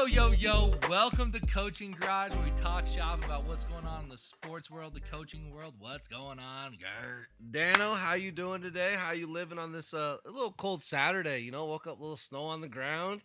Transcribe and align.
Yo, 0.00 0.06
yo, 0.06 0.30
yo, 0.30 0.72
welcome 0.88 1.30
to 1.30 1.38
Coaching 1.40 1.94
Garage 2.00 2.34
where 2.34 2.42
we 2.42 2.62
talk 2.62 2.86
shop 2.86 3.22
about 3.22 3.44
what's 3.44 3.64
going 3.64 3.84
on 3.84 4.04
in 4.04 4.08
the 4.08 4.16
sports 4.16 4.70
world, 4.70 4.94
the 4.94 5.00
coaching 5.00 5.52
world. 5.52 5.74
What's 5.78 6.08
going 6.08 6.38
on, 6.38 6.78
Gert? 6.80 7.26
Dano, 7.50 7.92
how 7.92 8.14
you 8.14 8.32
doing 8.32 8.62
today? 8.62 8.94
How 8.96 9.12
you 9.12 9.30
living 9.30 9.58
on 9.58 9.72
this 9.72 9.92
uh, 9.92 10.16
a 10.24 10.30
little 10.30 10.52
cold 10.52 10.82
Saturday? 10.82 11.40
You 11.40 11.50
know, 11.50 11.66
woke 11.66 11.86
up 11.86 11.98
a 11.98 12.02
little 12.02 12.16
snow 12.16 12.44
on 12.44 12.62
the 12.62 12.66
ground. 12.66 13.20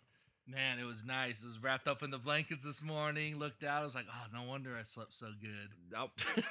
Man, 0.46 0.78
it 0.78 0.84
was 0.84 1.02
nice. 1.02 1.42
It 1.42 1.46
was 1.46 1.62
wrapped 1.62 1.88
up 1.88 2.02
in 2.02 2.10
the 2.10 2.18
blankets 2.18 2.62
this 2.62 2.82
morning. 2.82 3.38
Looked 3.38 3.64
out, 3.64 3.80
I 3.80 3.84
was 3.86 3.94
like, 3.94 4.04
oh, 4.10 4.38
no 4.38 4.46
wonder 4.46 4.76
I 4.78 4.82
slept 4.82 5.14
so 5.14 5.28
good. 5.40 5.70
Nope. 5.90 6.10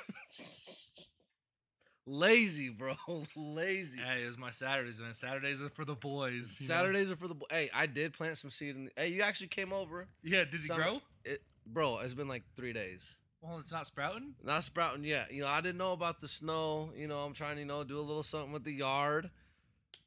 Lazy, 2.08 2.70
bro. 2.70 2.96
Lazy. 3.36 3.98
Hey, 4.00 4.24
it 4.24 4.28
was 4.28 4.38
my 4.38 4.52
Saturdays, 4.52 5.00
man. 5.00 5.14
Saturdays 5.16 5.60
are 5.62 5.70
for 5.70 5.86
the 5.86 5.96
boys. 5.96 6.56
you 6.60 6.68
know? 6.68 6.76
Saturdays 6.76 7.10
are 7.10 7.16
for 7.16 7.28
the 7.28 7.34
bo- 7.34 7.48
Hey, 7.50 7.70
I 7.74 7.88
did 7.88 8.14
plant 8.14 8.38
some 8.38 8.52
seed 8.52 8.76
in. 8.76 8.90
Hey, 8.96 9.08
you 9.10 9.22
actually 9.24 9.48
came 9.48 9.74
over, 9.74 10.08
Yeah, 10.24 10.44
did 10.46 10.56
it 10.56 10.64
Some- 10.68 10.78
grow? 10.78 11.02
it, 11.24 11.42
bro. 11.66 11.98
It's 12.00 12.14
been 12.14 12.28
like 12.28 12.44
three 12.56 12.74
days. 12.74 13.02
Well, 13.42 13.60
it's 13.60 13.72
not 13.72 13.88
sprouting. 13.88 14.34
Not 14.44 14.64
sprouting 14.64 15.04
yet. 15.04 15.32
You 15.32 15.42
know, 15.42 15.48
I 15.48 15.62
didn't 15.62 15.78
know 15.78 15.94
about 15.94 16.20
the 16.22 16.28
snow. 16.28 16.92
You 16.96 17.08
know, 17.08 17.20
I'm 17.20 17.34
trying 17.34 17.56
to 17.56 17.62
you 17.62 17.68
know 17.68 17.84
do 17.84 18.00
a 18.00 18.02
little 18.02 18.24
something 18.24 18.52
with 18.52 18.64
the 18.64 18.72
yard. 18.72 19.30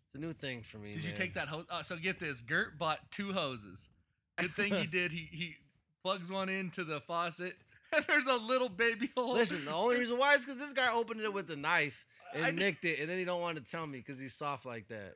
It's 0.07 0.15
a 0.15 0.19
new 0.19 0.33
thing 0.33 0.63
for 0.63 0.79
me. 0.79 0.95
Did 0.95 1.05
you 1.05 1.11
man. 1.11 1.19
take 1.19 1.35
that 1.35 1.49
hose? 1.49 1.65
Uh, 1.71 1.83
so 1.83 1.97
get 1.97 2.19
this. 2.19 2.41
Gert 2.41 2.79
bought 2.79 2.99
two 3.13 3.33
hoses. 3.33 3.89
Good 4.39 4.55
thing 4.55 4.75
he 4.75 4.87
did. 4.91 5.13
He 5.13 5.29
he 5.31 5.55
plugs 6.03 6.31
one 6.33 6.49
into 6.49 6.83
the 6.85 7.01
faucet, 7.01 7.55
and 7.97 8.05
there's 8.07 8.27
a 8.27 8.37
little 8.37 8.69
baby 8.69 9.11
hole. 9.17 9.35
Listen, 9.35 9.65
the 9.65 9.73
only 9.73 9.97
reason 9.97 10.19
why 10.19 10.35
is 10.35 10.45
because 10.45 10.61
this 10.61 10.73
guy 10.73 10.93
opened 10.93 11.21
it 11.21 11.33
with 11.33 11.51
a 11.51 11.57
knife 11.57 12.05
and 12.35 12.45
I 12.45 12.51
nicked 12.51 12.85
it, 12.85 13.01
and 13.01 13.09
then 13.09 13.19
he 13.19 13.25
don't 13.25 13.41
want 13.41 13.57
to 13.65 13.71
tell 13.71 13.87
me 13.87 13.99
because 13.99 14.21
he's 14.21 14.35
soft 14.35 14.67
like 14.67 14.89
that. 14.89 15.15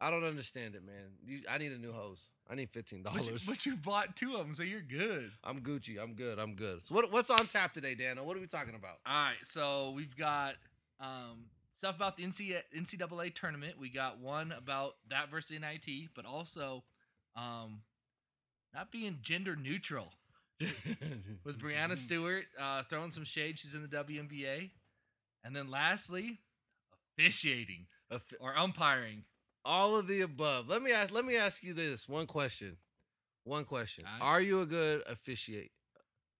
I 0.00 0.10
don't 0.10 0.24
understand 0.24 0.74
it, 0.74 0.84
man. 0.84 1.12
You, 1.24 1.40
I 1.50 1.58
need 1.58 1.72
a 1.72 1.78
new 1.78 1.92
hose. 1.92 2.18
I 2.48 2.54
need 2.54 2.70
fifteen 2.70 3.02
dollars. 3.02 3.44
but 3.46 3.66
you 3.66 3.76
bought 3.76 4.16
two 4.16 4.36
of 4.36 4.46
them, 4.46 4.54
so 4.54 4.62
you're 4.62 4.80
good. 4.80 5.30
I'm 5.42 5.60
Gucci. 5.60 6.00
I'm 6.00 6.14
good. 6.14 6.38
I'm 6.38 6.54
good. 6.54 6.84
So 6.86 6.94
what, 6.94 7.10
what's 7.10 7.30
on 7.30 7.46
tap 7.48 7.74
today, 7.74 7.94
Dano? 7.94 8.22
What 8.24 8.36
are 8.36 8.40
we 8.40 8.46
talking 8.46 8.74
about? 8.74 8.98
All 9.06 9.14
right, 9.14 9.34
so 9.44 9.92
we've 9.96 10.16
got 10.16 10.54
um, 11.00 11.46
stuff 11.78 11.96
about 11.96 12.16
the 12.16 12.24
NCAA, 12.24 12.60
NCAA 12.76 13.34
tournament. 13.34 13.74
We 13.80 13.88
got 13.90 14.20
one 14.20 14.52
about 14.52 14.94
that 15.10 15.30
versus 15.30 15.58
NIT, 15.58 16.10
but 16.14 16.24
also 16.24 16.84
um, 17.34 17.80
not 18.74 18.92
being 18.92 19.18
gender 19.22 19.56
neutral 19.56 20.12
with 21.44 21.58
Breanna 21.60 21.98
Stewart 21.98 22.44
uh, 22.60 22.82
throwing 22.88 23.10
some 23.10 23.24
shade. 23.24 23.58
She's 23.58 23.74
in 23.74 23.82
the 23.82 23.88
WNBA, 23.88 24.70
and 25.44 25.54
then 25.54 25.70
lastly, 25.70 26.40
officiating 27.18 27.86
or 28.40 28.56
umpiring. 28.56 29.24
All 29.64 29.96
of 29.96 30.06
the 30.06 30.20
above. 30.20 30.68
Let 30.68 30.82
me 30.82 30.92
ask. 30.92 31.12
Let 31.12 31.24
me 31.24 31.36
ask 31.36 31.62
you 31.62 31.74
this 31.74 32.08
one 32.08 32.26
question. 32.26 32.76
One 33.44 33.64
question. 33.64 34.04
Are 34.20 34.40
you 34.40 34.60
a 34.60 34.66
good 34.66 35.02
officiate? 35.08 35.72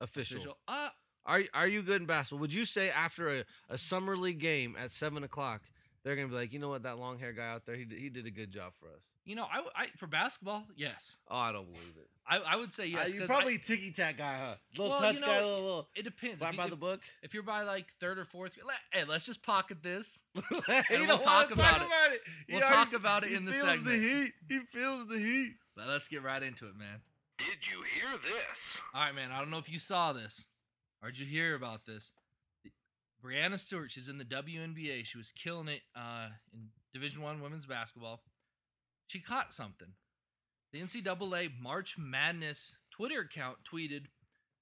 Official. 0.01 0.39
Official. 0.39 0.59
Uh, 0.69 0.89
Are 1.25 1.43
are 1.55 1.67
you 1.69 1.83
good 1.83 2.03
in 2.03 2.07
basketball? 2.07 2.41
Would 2.41 2.55
you 2.55 2.65
say 2.65 2.89
after 2.91 3.39
a, 3.39 3.45
a 3.69 3.79
summer 3.79 4.17
league 4.17 4.41
game 4.41 4.77
at 4.79 4.93
seven 4.93 5.25
o'clock, 5.25 5.63
they're 6.07 6.15
gonna 6.15 6.29
be 6.29 6.35
like, 6.37 6.53
you 6.53 6.61
know 6.61 6.69
what, 6.69 6.85
that 6.85 6.99
long 6.99 7.19
hair 7.19 7.33
guy 7.33 7.49
out 7.51 7.67
there, 7.67 7.75
he 7.75 7.85
did, 7.85 7.99
he 7.99 8.09
did 8.09 8.27
a 8.27 8.31
good 8.31 8.53
job 8.53 8.73
for 8.79 8.87
us. 8.87 9.03
you 9.25 9.35
know, 9.35 9.43
I, 9.45 9.59
I 9.83 9.87
for 9.99 10.07
basketball, 10.07 10.65
yes, 10.77 11.17
Oh, 11.29 11.37
I 11.37 11.51
don't 11.51 11.67
believe 11.67 11.95
it. 11.97 12.07
I, 12.29 12.39
I 12.39 12.57
would 12.57 12.73
say 12.73 12.87
yes. 12.87 13.07
Uh, 13.11 13.13
you 13.13 13.19
'cause 13.21 13.27
probably 13.27 13.59
ticky 13.59 13.91
tack 13.93 14.19
guy, 14.19 14.39
huh? 14.39 14.55
Little 14.77 14.91
Well, 14.91 15.01
touch 15.01 15.15
you 15.17 15.21
guy, 15.21 15.37
little 15.41 15.61
little. 15.63 15.89
It 15.97 16.03
depends. 16.03 16.41
Right 16.41 16.51
If, 16.55 16.57
by 16.57 16.65
you, 16.65 16.71
the 16.71 16.77
book. 16.77 17.01
if 17.23 17.35
you're 17.35 17.43
by 17.45 17.63
like 17.63 17.87
third 18.01 18.19
or 18.19 18.25
fourth, 18.25 18.53
let, 18.67 18.77
hey, 18.93 19.05
let's 19.09 19.25
just 19.25 19.43
pocket 19.45 19.79
this. 19.83 20.19
you 20.35 20.43
we'll 20.53 21.07
don't 21.07 21.23
talk 21.25 21.51
wanna 21.51 21.53
about 21.55 21.83
it. 21.83 22.15
it. 22.15 22.21
He 22.49 22.55
We'll 22.55 22.63
already- 22.63 22.75
talk 22.77 22.93
about 22.95 23.25
it 23.25 23.33
in 23.33 23.45
the 23.45 23.53
segment. 23.53 23.79
He 23.79 23.85
feels 23.85 23.85
the 23.85 24.23
heat. 24.25 24.33
He 24.49 24.59
feels 24.79 25.09
the 25.09 25.19
heat. 25.19 25.55
But 25.77 25.87
let's 25.89 26.09
get 26.09 26.23
right 26.25 26.43
into 26.43 26.67
it, 26.67 26.77
man. 26.77 27.01
Did 27.39 27.59
you 27.71 27.83
hear 28.01 28.11
this? 28.23 28.59
All 28.95 29.03
right, 29.03 29.15
man. 29.15 29.31
I 29.31 29.39
don't 29.39 29.51
know 29.51 29.59
if 29.59 29.69
you 29.71 29.79
saw 29.79 30.13
this 30.13 30.47
or 31.03 31.11
did 31.11 31.21
you 31.21 31.27
hear 31.27 31.55
about 31.55 31.85
this. 31.87 32.11
Breanna 33.25 33.59
Stewart, 33.59 33.91
she's 33.91 34.09
in 34.09 34.19
the 34.19 34.25
WNBA. 34.25 35.05
She 35.05 35.19
was 35.19 35.33
killing 35.33 35.69
it 35.69 35.81
uh, 35.97 36.29
in 36.53 36.69
Division 36.93 37.23
One 37.23 37.41
women's 37.41 37.67
basketball. 37.67 38.21
She 39.07 39.21
caught 39.21 39.53
something. 39.53 39.89
The 40.73 40.81
NCAA 40.81 41.51
March 41.61 41.97
Madness 41.99 42.73
Twitter 42.91 43.21
account 43.21 43.59
tweeted 43.73 44.07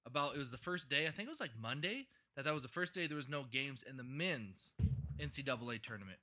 about 0.05 0.35
it 0.35 0.39
was 0.39 0.51
the 0.51 0.57
first 0.57 0.89
day. 0.89 1.07
I 1.07 1.11
think 1.11 1.27
it 1.27 1.31
was 1.31 1.39
like 1.39 1.51
Monday 1.59 2.07
that 2.35 2.45
that 2.45 2.53
was 2.53 2.63
the 2.63 2.69
first 2.69 2.93
day 2.93 3.07
there 3.07 3.17
was 3.17 3.29
no 3.29 3.43
games 3.51 3.83
in 3.87 3.97
the 3.97 4.03
men's 4.03 4.69
NCAA 5.19 5.81
tournament. 5.83 6.19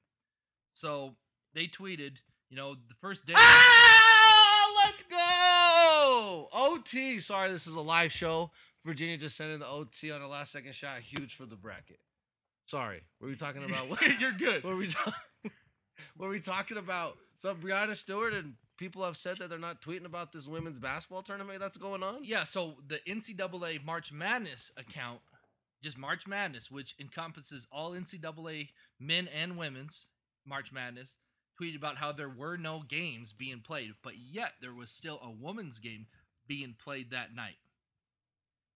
So 0.75 1.17
they 1.55 1.67
tweeted, 1.67 2.17
you 2.49 2.57
know, 2.57 2.75
the 2.75 2.95
first 3.01 3.27
day. 3.27 3.35
Ah, 3.37 4.73
let's 4.85 5.03
go. 5.03 6.49
OT. 6.53 7.19
Sorry, 7.21 7.51
this 7.51 7.67
is 7.67 7.75
a 7.75 7.81
live 7.81 8.13
show. 8.13 8.51
Virginia 8.85 9.17
just 9.17 9.37
sent 9.37 9.51
in 9.51 9.61
the 9.61 9.67
OT 9.67 10.11
on 10.11 10.21
the 10.21 10.27
last 10.27 10.53
second 10.53 10.75
shot. 10.75 11.01
Huge 11.01 11.35
for 11.35 11.47
the 11.47 11.57
bracket. 11.57 12.01
Sorry, 12.67 13.03
were 13.21 13.29
we 13.29 13.37
talking 13.37 13.65
about 13.65 13.89
what? 13.89 14.01
You're 14.21 14.33
good. 14.33 14.65
Were 14.65 14.77
we 14.77 14.89
talking? 14.89 15.13
Were 16.19 16.29
we 16.29 16.41
talking 16.41 16.77
about 16.77 17.17
some 17.37 17.61
Breanna 17.61 17.97
Stewart 17.97 18.35
and 18.35 18.55
people 18.77 19.05
upset 19.05 19.39
that 19.39 19.49
they're 19.49 19.59
not 19.59 19.83
tweeting 19.83 20.05
about 20.05 20.33
this 20.33 20.47
women's 20.47 20.79
basketball 20.79 21.23
tournament 21.23 21.61
that's 21.61 21.77
going 21.77 22.03
on? 22.03 22.25
Yeah, 22.25 22.45
so 22.45 22.75
the 22.87 22.99
NCAA 23.09 23.85
March 23.85 24.13
Madness 24.13 24.73
account, 24.77 25.21
just 25.83 25.97
March 25.97 26.27
Madness, 26.27 26.71
which 26.71 26.95
encompasses 27.01 27.67
all 27.71 27.93
NCAA 27.93 28.71
men 28.99 29.29
and 29.29 29.57
women's 29.57 30.09
March 30.47 30.73
Madness, 30.73 31.17
tweeted 31.61 31.77
about 31.77 31.99
how 31.99 32.13
there 32.13 32.29
were 32.29 32.57
no 32.57 32.83
games 32.89 33.33
being 33.33 33.61
played, 33.61 33.93
but 34.03 34.15
yet 34.19 34.53
there 34.61 34.75
was 34.75 34.91
still 34.91 35.21
a 35.23 35.31
women's 35.31 35.79
game 35.79 36.07
being 36.47 36.75
played 36.83 37.11
that 37.11 37.35
night. 37.35 37.59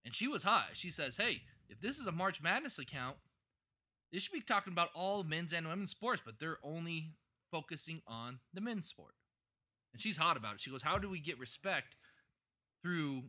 And 0.05 0.15
she 0.15 0.27
was 0.27 0.43
hot. 0.43 0.69
She 0.73 0.89
says, 0.89 1.17
hey, 1.17 1.41
if 1.69 1.81
this 1.81 1.97
is 1.97 2.07
a 2.07 2.11
March 2.11 2.41
Madness 2.41 2.79
account, 2.79 3.17
they 4.11 4.19
should 4.19 4.31
be 4.31 4.41
talking 4.41 4.73
about 4.73 4.89
all 4.95 5.23
men's 5.23 5.53
and 5.53 5.67
women's 5.67 5.91
sports, 5.91 6.21
but 6.25 6.35
they're 6.39 6.59
only 6.63 7.13
focusing 7.51 8.01
on 8.07 8.39
the 8.53 8.61
men's 8.61 8.87
sport. 8.87 9.13
And 9.93 10.01
she's 10.01 10.17
hot 10.17 10.37
about 10.37 10.55
it. 10.55 10.61
She 10.61 10.69
goes, 10.69 10.83
How 10.83 10.97
do 10.97 11.09
we 11.09 11.19
get 11.19 11.39
respect 11.39 11.95
through 12.83 13.23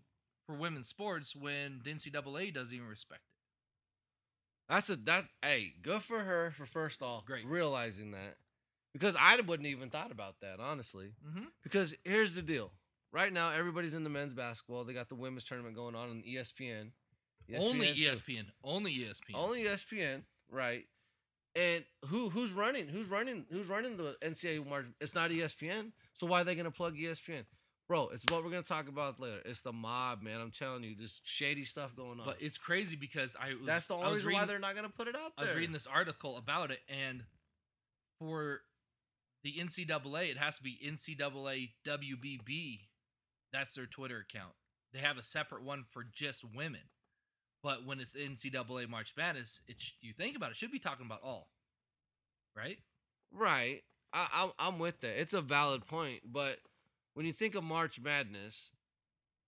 for 0.46 0.54
women's 0.54 0.88
sports 0.88 1.34
when 1.34 1.80
the 1.84 1.90
NCAA 1.92 2.52
doesn't 2.52 2.74
even 2.74 2.88
respect 2.88 3.22
it? 3.22 4.72
That's 4.72 4.90
a 4.90 4.96
that. 4.96 5.24
Hey, 5.42 5.72
good 5.82 6.02
for 6.02 6.20
her 6.20 6.52
for 6.56 6.66
first 6.66 7.00
off 7.00 7.24
Great. 7.24 7.46
realizing 7.46 8.10
that 8.10 8.36
because 8.92 9.14
I 9.18 9.40
wouldn't 9.40 9.68
even 9.68 9.90
thought 9.90 10.12
about 10.12 10.36
that 10.42 10.60
honestly. 10.60 11.12
Mm-hmm. 11.26 11.44
Because 11.62 11.94
here's 12.04 12.34
the 12.34 12.42
deal. 12.42 12.72
Right 13.10 13.32
now, 13.32 13.50
everybody's 13.50 13.94
in 13.94 14.04
the 14.04 14.10
men's 14.10 14.34
basketball. 14.34 14.84
They 14.84 14.92
got 14.92 15.08
the 15.08 15.14
women's 15.14 15.44
tournament 15.44 15.74
going 15.74 15.94
on 15.94 16.10
on 16.10 16.22
E 16.26 16.36
ESPN. 16.36 16.90
Only 17.56 17.88
E 17.88 18.04
too. 18.04 18.10
ESPN. 18.10 18.44
Only 18.62 18.94
ESPN. 18.94 19.34
Only 19.34 19.64
ESPN, 19.64 20.22
right? 20.50 20.84
And 21.54 21.84
who 22.06 22.30
who's 22.30 22.52
running? 22.52 22.88
Who's 22.88 23.08
running? 23.08 23.44
Who's 23.50 23.66
running 23.66 23.96
the 23.96 24.16
NCAA 24.22 24.66
march? 24.68 24.86
It's 25.00 25.14
not 25.14 25.30
ESPN. 25.30 25.92
So 26.18 26.26
why 26.26 26.42
are 26.42 26.44
they 26.44 26.54
gonna 26.54 26.70
plug 26.70 26.94
ESPN? 26.96 27.44
Bro, 27.88 28.10
it's 28.10 28.22
what 28.30 28.44
we're 28.44 28.50
gonna 28.50 28.62
talk 28.62 28.88
about 28.88 29.18
later. 29.18 29.40
It's 29.46 29.60
the 29.60 29.72
mob, 29.72 30.22
man. 30.22 30.40
I'm 30.40 30.50
telling 30.50 30.84
you, 30.84 30.94
this 30.94 31.20
shady 31.24 31.64
stuff 31.64 31.96
going 31.96 32.20
on. 32.20 32.26
But 32.26 32.36
it's 32.40 32.58
crazy 32.58 32.96
because 32.96 33.34
I 33.40 33.54
was, 33.54 33.66
That's 33.66 33.86
the 33.86 33.94
only 33.94 34.14
reason 34.14 34.28
reading, 34.28 34.40
why 34.40 34.46
they're 34.46 34.58
not 34.58 34.74
gonna 34.74 34.90
put 34.90 35.08
it 35.08 35.16
out 35.16 35.32
I 35.38 35.46
was 35.46 35.54
reading 35.54 35.72
this 35.72 35.86
article 35.86 36.36
about 36.36 36.70
it, 36.70 36.80
and 36.88 37.22
for 38.20 38.60
the 39.42 39.54
NCAA, 39.58 40.30
it 40.30 40.36
has 40.36 40.56
to 40.56 40.62
be 40.62 40.78
NCAA 40.84 41.70
WBB. 41.86 42.80
That's 43.52 43.74
their 43.74 43.86
Twitter 43.86 44.24
account. 44.28 44.52
They 44.92 45.00
have 45.00 45.16
a 45.16 45.22
separate 45.22 45.62
one 45.62 45.84
for 45.90 46.04
just 46.04 46.44
women. 46.44 46.82
But 47.68 47.84
when 47.84 48.00
it's 48.00 48.14
NCAA 48.14 48.88
March 48.88 49.12
Madness, 49.14 49.60
it's 49.68 49.92
you 50.00 50.14
think 50.14 50.36
about 50.38 50.48
it, 50.48 50.52
it 50.52 50.56
should 50.56 50.72
be 50.72 50.78
talking 50.78 51.04
about 51.04 51.20
all, 51.22 51.50
right? 52.56 52.78
Right. 53.30 53.82
I, 54.14 54.26
I'm 54.32 54.52
I'm 54.58 54.78
with 54.78 55.02
that. 55.02 55.20
It's 55.20 55.34
a 55.34 55.42
valid 55.42 55.86
point, 55.86 56.22
but 56.32 56.60
when 57.12 57.26
you 57.26 57.34
think 57.34 57.54
of 57.54 57.64
March 57.64 58.00
Madness, 58.00 58.70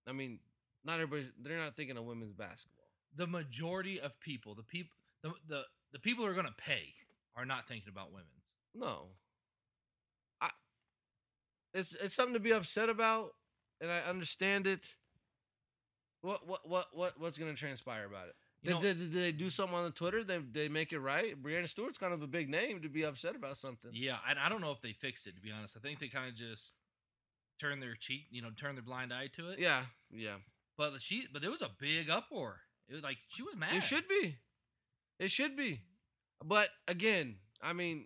I 0.07 0.11
mean, 0.11 0.37
not 0.85 0.99
everybody 0.99 1.31
they're 1.41 1.57
not 1.57 1.75
thinking 1.75 1.97
of 1.97 2.05
women's 2.05 2.33
basketball. 2.33 2.85
the 3.17 3.25
majority 3.25 3.99
of 3.99 4.19
people, 4.19 4.53
the 4.53 4.61
people, 4.63 4.95
the 5.23 5.31
the, 5.49 5.63
the 5.93 5.99
people 5.99 6.23
who 6.23 6.29
are 6.29 6.35
going 6.35 6.45
to 6.45 6.53
pay, 6.63 6.93
are 7.35 7.45
not 7.45 7.67
thinking 7.67 7.89
about 7.89 8.11
women's. 8.11 8.29
No. 8.75 9.07
I 10.41 10.49
it's 11.73 11.95
it's 11.99 12.13
something 12.13 12.35
to 12.35 12.39
be 12.39 12.51
upset 12.53 12.89
about, 12.89 13.31
and 13.81 13.91
I 13.91 14.01
understand 14.01 14.67
it. 14.67 14.81
What 16.21 16.47
what 16.47 16.67
what 16.67 16.87
what 16.93 17.19
what's 17.19 17.37
gonna 17.37 17.53
transpire 17.55 18.05
about 18.05 18.27
it? 18.27 18.35
You 18.61 18.69
Did, 18.69 18.75
know- 18.75 18.81
did, 18.81 19.11
did 19.13 19.23
they 19.23 19.31
do 19.31 19.49
something 19.49 19.75
on 19.75 19.85
the 19.85 19.91
Twitter? 19.91 20.23
They 20.23 20.37
they 20.39 20.67
make 20.69 20.93
it 20.93 20.99
right. 20.99 21.41
Breanna 21.41 21.67
Stewart's 21.67 21.97
kind 21.97 22.13
of 22.13 22.21
a 22.21 22.27
big 22.27 22.49
name 22.49 22.81
to 22.81 22.89
be 22.89 23.03
upset 23.03 23.35
about 23.35 23.57
something. 23.57 23.91
Yeah, 23.93 24.17
and 24.29 24.37
I 24.37 24.49
don't 24.49 24.61
know 24.61 24.71
if 24.71 24.81
they 24.81 24.93
fixed 24.93 25.25
it 25.27 25.35
to 25.35 25.41
be 25.41 25.51
honest. 25.51 25.75
I 25.75 25.79
think 25.79 25.99
they 25.99 26.07
kind 26.07 26.29
of 26.29 26.35
just 26.35 26.71
turned 27.59 27.81
their 27.81 27.95
cheek, 27.95 28.25
you 28.31 28.41
know, 28.41 28.49
turned 28.59 28.77
their 28.77 28.83
blind 28.83 29.13
eye 29.13 29.29
to 29.35 29.49
it. 29.49 29.59
Yeah, 29.59 29.83
yeah. 30.11 30.35
But 30.77 30.93
she, 31.01 31.25
but 31.31 31.41
there 31.41 31.51
was 31.51 31.61
a 31.61 31.69
big 31.79 32.09
uproar. 32.09 32.57
It 32.87 32.93
was 32.93 33.03
like 33.03 33.17
she 33.29 33.41
was 33.43 33.55
mad. 33.55 33.75
It 33.75 33.83
should 33.83 34.07
be. 34.07 34.35
It 35.19 35.31
should 35.31 35.55
be. 35.55 35.81
But 36.43 36.69
again, 36.87 37.35
I 37.61 37.73
mean, 37.73 38.05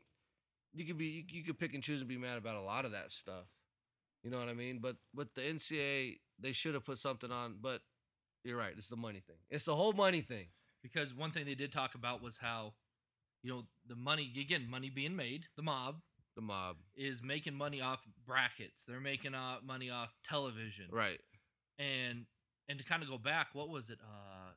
you 0.74 0.86
could 0.86 0.98
be 0.98 1.06
you, 1.06 1.24
you 1.28 1.44
could 1.44 1.58
pick 1.60 1.74
and 1.74 1.84
choose 1.84 2.02
and 2.02 2.08
be 2.10 2.18
mad 2.18 2.38
about 2.38 2.56
a 2.56 2.62
lot 2.62 2.86
of 2.86 2.92
that 2.92 3.12
stuff. 3.12 3.46
You 4.24 4.32
know 4.32 4.38
what 4.40 4.50
I 4.50 4.54
mean? 4.54 4.80
But 4.82 4.96
with 5.14 5.34
the 5.36 5.42
NCAA, 5.42 6.20
they 6.40 6.52
should 6.52 6.74
have 6.74 6.84
put 6.86 7.00
something 7.00 7.32
on. 7.32 7.56
But 7.62 7.82
you're 8.46 8.58
right, 8.58 8.74
it's 8.78 8.88
the 8.88 8.96
money 8.96 9.22
thing. 9.28 9.38
It's 9.50 9.66
the 9.66 9.76
whole 9.76 9.94
money 9.94 10.22
thing. 10.22 10.48
because 10.84 11.14
one 11.14 11.32
thing 11.32 11.46
they 11.46 11.56
did 11.56 11.74
talk 11.74 11.96
about 11.96 12.22
was 12.22 12.38
how, 12.38 12.74
you 13.44 13.52
know, 13.52 13.64
the 13.88 13.96
money 13.96 14.32
again, 14.40 14.68
money 14.70 14.90
being 14.90 15.16
made, 15.16 15.46
the 15.58 15.64
mob 15.64 15.96
The 16.36 16.42
mob, 16.42 16.78
is 16.96 17.22
making 17.24 17.56
money 17.56 17.82
off 17.82 18.02
brackets. 18.26 18.84
They're 18.88 19.00
making 19.02 19.34
uh, 19.36 19.58
money 19.66 19.90
off 19.90 20.10
television, 20.30 20.88
right? 20.92 21.20
and 21.80 22.26
and 22.70 22.80
to 22.80 22.86
kind 22.86 23.04
of 23.04 23.10
go 23.10 23.18
back, 23.18 23.48
what 23.54 23.70
was 23.70 23.90
it? 23.90 24.00
Uh, 24.02 24.52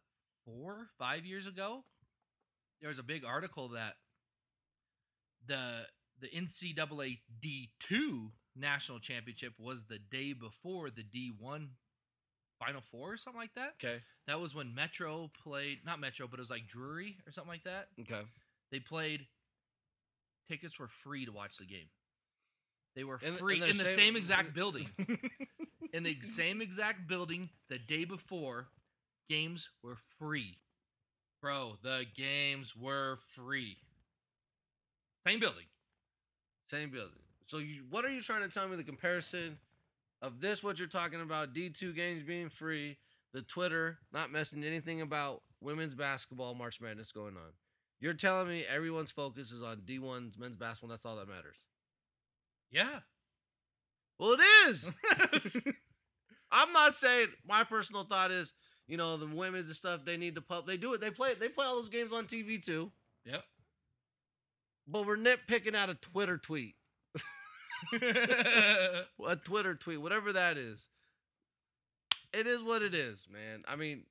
four, 0.44 0.88
five 0.98 1.24
years 1.26 1.46
ago, 1.46 1.84
there 2.80 2.88
was 2.90 2.98
a 2.98 3.02
big 3.02 3.24
article 3.24 3.68
that 3.70 3.94
the 5.46 5.82
the 6.20 6.28
NCAA 6.28 7.18
D 7.40 7.70
two 7.88 8.32
national 8.56 8.98
championship 8.98 9.54
was 9.58 9.84
the 9.88 9.98
day 9.98 10.32
before 10.32 10.90
the 10.90 11.02
D 11.02 11.32
one 11.38 11.70
Final 12.58 12.82
Four 12.90 13.12
or 13.12 13.16
something 13.16 13.40
like 13.40 13.54
that. 13.54 13.74
Okay, 13.82 13.98
That 14.26 14.40
was 14.40 14.54
when 14.54 14.74
Metro 14.74 15.30
played, 15.42 15.78
not 15.86 16.00
Metro, 16.00 16.26
but 16.28 16.38
it 16.38 16.42
was 16.42 16.50
like 16.50 16.66
Drury 16.68 17.16
or 17.26 17.32
something 17.32 17.50
like 17.50 17.64
that. 17.64 17.88
okay. 18.00 18.22
They 18.72 18.80
played. 18.80 19.26
Tickets 20.50 20.78
were 20.78 20.88
free 21.04 21.24
to 21.26 21.32
watch 21.32 21.56
the 21.58 21.66
game. 21.66 21.88
They 22.96 23.04
were 23.04 23.20
and 23.22 23.36
free 23.38 23.60
they're 23.60 23.68
in 23.70 23.76
the 23.76 23.84
saying- 23.84 23.96
same 23.96 24.16
exact 24.16 24.54
building. 24.54 24.88
in 25.92 26.02
the 26.02 26.16
same 26.22 26.60
exact 26.60 27.06
building 27.08 27.48
the 27.68 27.78
day 27.78 28.04
before, 28.04 28.66
games 29.28 29.68
were 29.84 29.96
free. 30.18 30.56
Bro, 31.42 31.74
the 31.82 32.04
games 32.16 32.74
were 32.74 33.18
free. 33.36 33.76
Same 35.26 35.38
building. 35.38 35.66
Same 36.70 36.90
building. 36.90 37.12
So 37.46 37.58
you, 37.58 37.82
what 37.90 38.04
are 38.04 38.10
you 38.10 38.20
trying 38.22 38.42
to 38.42 38.48
tell 38.52 38.66
me? 38.68 38.76
The 38.76 38.82
comparison 38.84 39.58
of 40.20 40.40
this, 40.40 40.62
what 40.62 40.78
you're 40.78 40.88
talking 40.88 41.20
about, 41.20 41.54
D2 41.54 41.94
games 41.94 42.22
being 42.22 42.48
free, 42.48 42.98
the 43.32 43.42
Twitter 43.42 43.98
not 44.12 44.32
messing 44.32 44.64
anything 44.64 45.00
about 45.00 45.42
women's 45.60 45.94
basketball, 45.94 46.54
March 46.54 46.80
Madness 46.80 47.12
going 47.12 47.36
on. 47.36 47.52
You're 48.00 48.14
telling 48.14 48.48
me 48.48 48.64
everyone's 48.64 49.10
focus 49.10 49.50
is 49.50 49.62
on 49.62 49.78
D1's 49.78 50.38
men's 50.38 50.56
basketball. 50.56 50.90
And 50.90 50.98
that's 50.98 51.04
all 51.04 51.16
that 51.16 51.28
matters. 51.28 51.56
Yeah. 52.70 53.00
Well, 54.18 54.36
it 54.38 54.68
is. 54.68 54.86
I'm 56.50 56.72
not 56.72 56.94
saying 56.94 57.28
my 57.46 57.64
personal 57.64 58.04
thought 58.04 58.30
is, 58.30 58.52
you 58.86 58.96
know, 58.96 59.16
the 59.16 59.26
women's 59.26 59.66
and 59.66 59.76
stuff. 59.76 60.00
They 60.04 60.16
need 60.16 60.36
to 60.36 60.40
pub. 60.40 60.66
They 60.66 60.76
do 60.76 60.94
it. 60.94 61.00
They 61.00 61.10
play. 61.10 61.34
They 61.38 61.48
play 61.48 61.66
all 61.66 61.76
those 61.76 61.90
games 61.90 62.12
on 62.12 62.26
TV 62.26 62.62
too. 62.64 62.90
yep. 63.24 63.44
But 64.86 65.06
we're 65.06 65.18
nitpicking 65.18 65.74
out 65.74 65.90
a 65.90 65.94
Twitter 65.94 66.38
tweet. 66.38 66.74
a 67.92 69.36
Twitter 69.44 69.74
tweet, 69.74 70.00
whatever 70.00 70.32
that 70.32 70.56
is. 70.56 70.78
It 72.32 72.46
is 72.46 72.62
what 72.62 72.82
it 72.82 72.94
is, 72.94 73.26
man. 73.32 73.64
I 73.66 73.76
mean, 73.76 74.02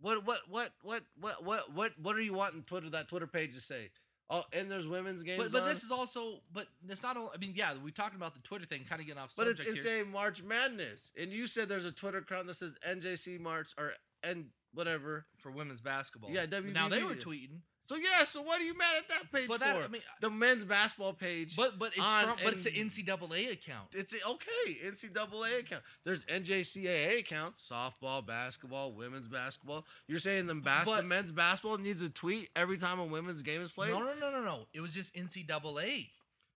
what 0.00 0.24
what 0.26 0.40
what 0.48 0.72
what 0.82 1.02
what 1.18 1.44
what 1.44 1.74
what 1.74 1.92
what 2.00 2.16
are 2.16 2.20
you 2.20 2.34
wanting 2.34 2.62
Twitter 2.64 2.90
that 2.90 3.08
Twitter 3.08 3.26
page 3.26 3.54
to 3.54 3.60
say? 3.60 3.90
Oh, 4.30 4.42
and 4.52 4.70
there's 4.70 4.86
women's 4.86 5.22
games. 5.22 5.42
but 5.42 5.52
but 5.52 5.62
on? 5.62 5.68
this 5.68 5.82
is 5.82 5.90
also 5.90 6.40
but 6.52 6.66
it's 6.88 7.02
not 7.02 7.16
all 7.16 7.32
I 7.34 7.38
mean, 7.38 7.54
yeah, 7.56 7.72
we 7.82 7.90
talking 7.90 8.16
about 8.16 8.34
the 8.34 8.40
Twitter 8.40 8.66
thing, 8.66 8.84
kind 8.86 9.00
of 9.00 9.06
getting 9.06 9.22
off 9.22 9.32
but 9.36 9.46
it's 9.48 9.58
subject 9.58 9.78
it's 9.78 9.86
here. 9.86 10.02
a 10.02 10.04
March 10.04 10.42
Madness, 10.42 11.12
and 11.18 11.32
you 11.32 11.46
said 11.46 11.68
there's 11.68 11.86
a 11.86 11.92
Twitter 11.92 12.18
account 12.18 12.46
that 12.46 12.56
says 12.56 12.72
NJC 12.86 13.40
March 13.40 13.68
or 13.78 13.92
N 14.22 14.46
whatever. 14.74 15.24
for 15.38 15.50
women's 15.50 15.80
basketball. 15.80 16.30
Yeah, 16.30 16.44
But 16.46 16.66
now 16.66 16.88
they 16.88 17.02
were 17.02 17.14
tweeting. 17.14 17.60
So 17.88 17.96
yeah, 17.96 18.24
so 18.24 18.42
what 18.42 18.60
are 18.60 18.64
you 18.64 18.76
mad 18.76 18.96
at 18.98 19.08
that 19.08 19.32
page 19.32 19.48
But 19.48 19.60
for? 19.60 19.64
that 19.64 19.76
I 19.76 19.88
mean 19.88 20.02
the 20.20 20.28
men's 20.28 20.64
basketball 20.64 21.14
page. 21.14 21.56
but 21.56 21.78
but 21.78 21.92
it's 21.96 22.04
from, 22.04 22.36
but 22.44 22.52
it's 22.52 22.66
an 22.66 22.72
NCAA 22.72 23.52
account. 23.52 23.88
it's 23.92 24.12
a, 24.12 24.16
okay. 24.28 24.78
NCAA 24.86 25.60
account. 25.60 25.82
There's 26.04 26.22
NJCAA 26.26 27.20
accounts. 27.20 27.66
Softball, 27.70 28.26
basketball, 28.26 28.92
women's 28.92 29.26
basketball. 29.28 29.86
You're 30.06 30.18
saying 30.18 30.46
the, 30.48 30.54
bas- 30.54 30.86
the 30.86 31.02
men's 31.02 31.32
basketball 31.32 31.78
needs 31.78 32.02
a 32.02 32.10
tweet 32.10 32.50
every 32.54 32.76
time 32.76 32.98
a 32.98 33.06
women's 33.06 33.40
game 33.40 33.62
is 33.62 33.72
played? 33.72 33.90
No, 33.90 34.00
no, 34.00 34.14
no, 34.14 34.30
no, 34.30 34.42
no. 34.44 34.66
It 34.74 34.80
was 34.80 34.92
just 34.92 35.14
NCAA. 35.14 36.08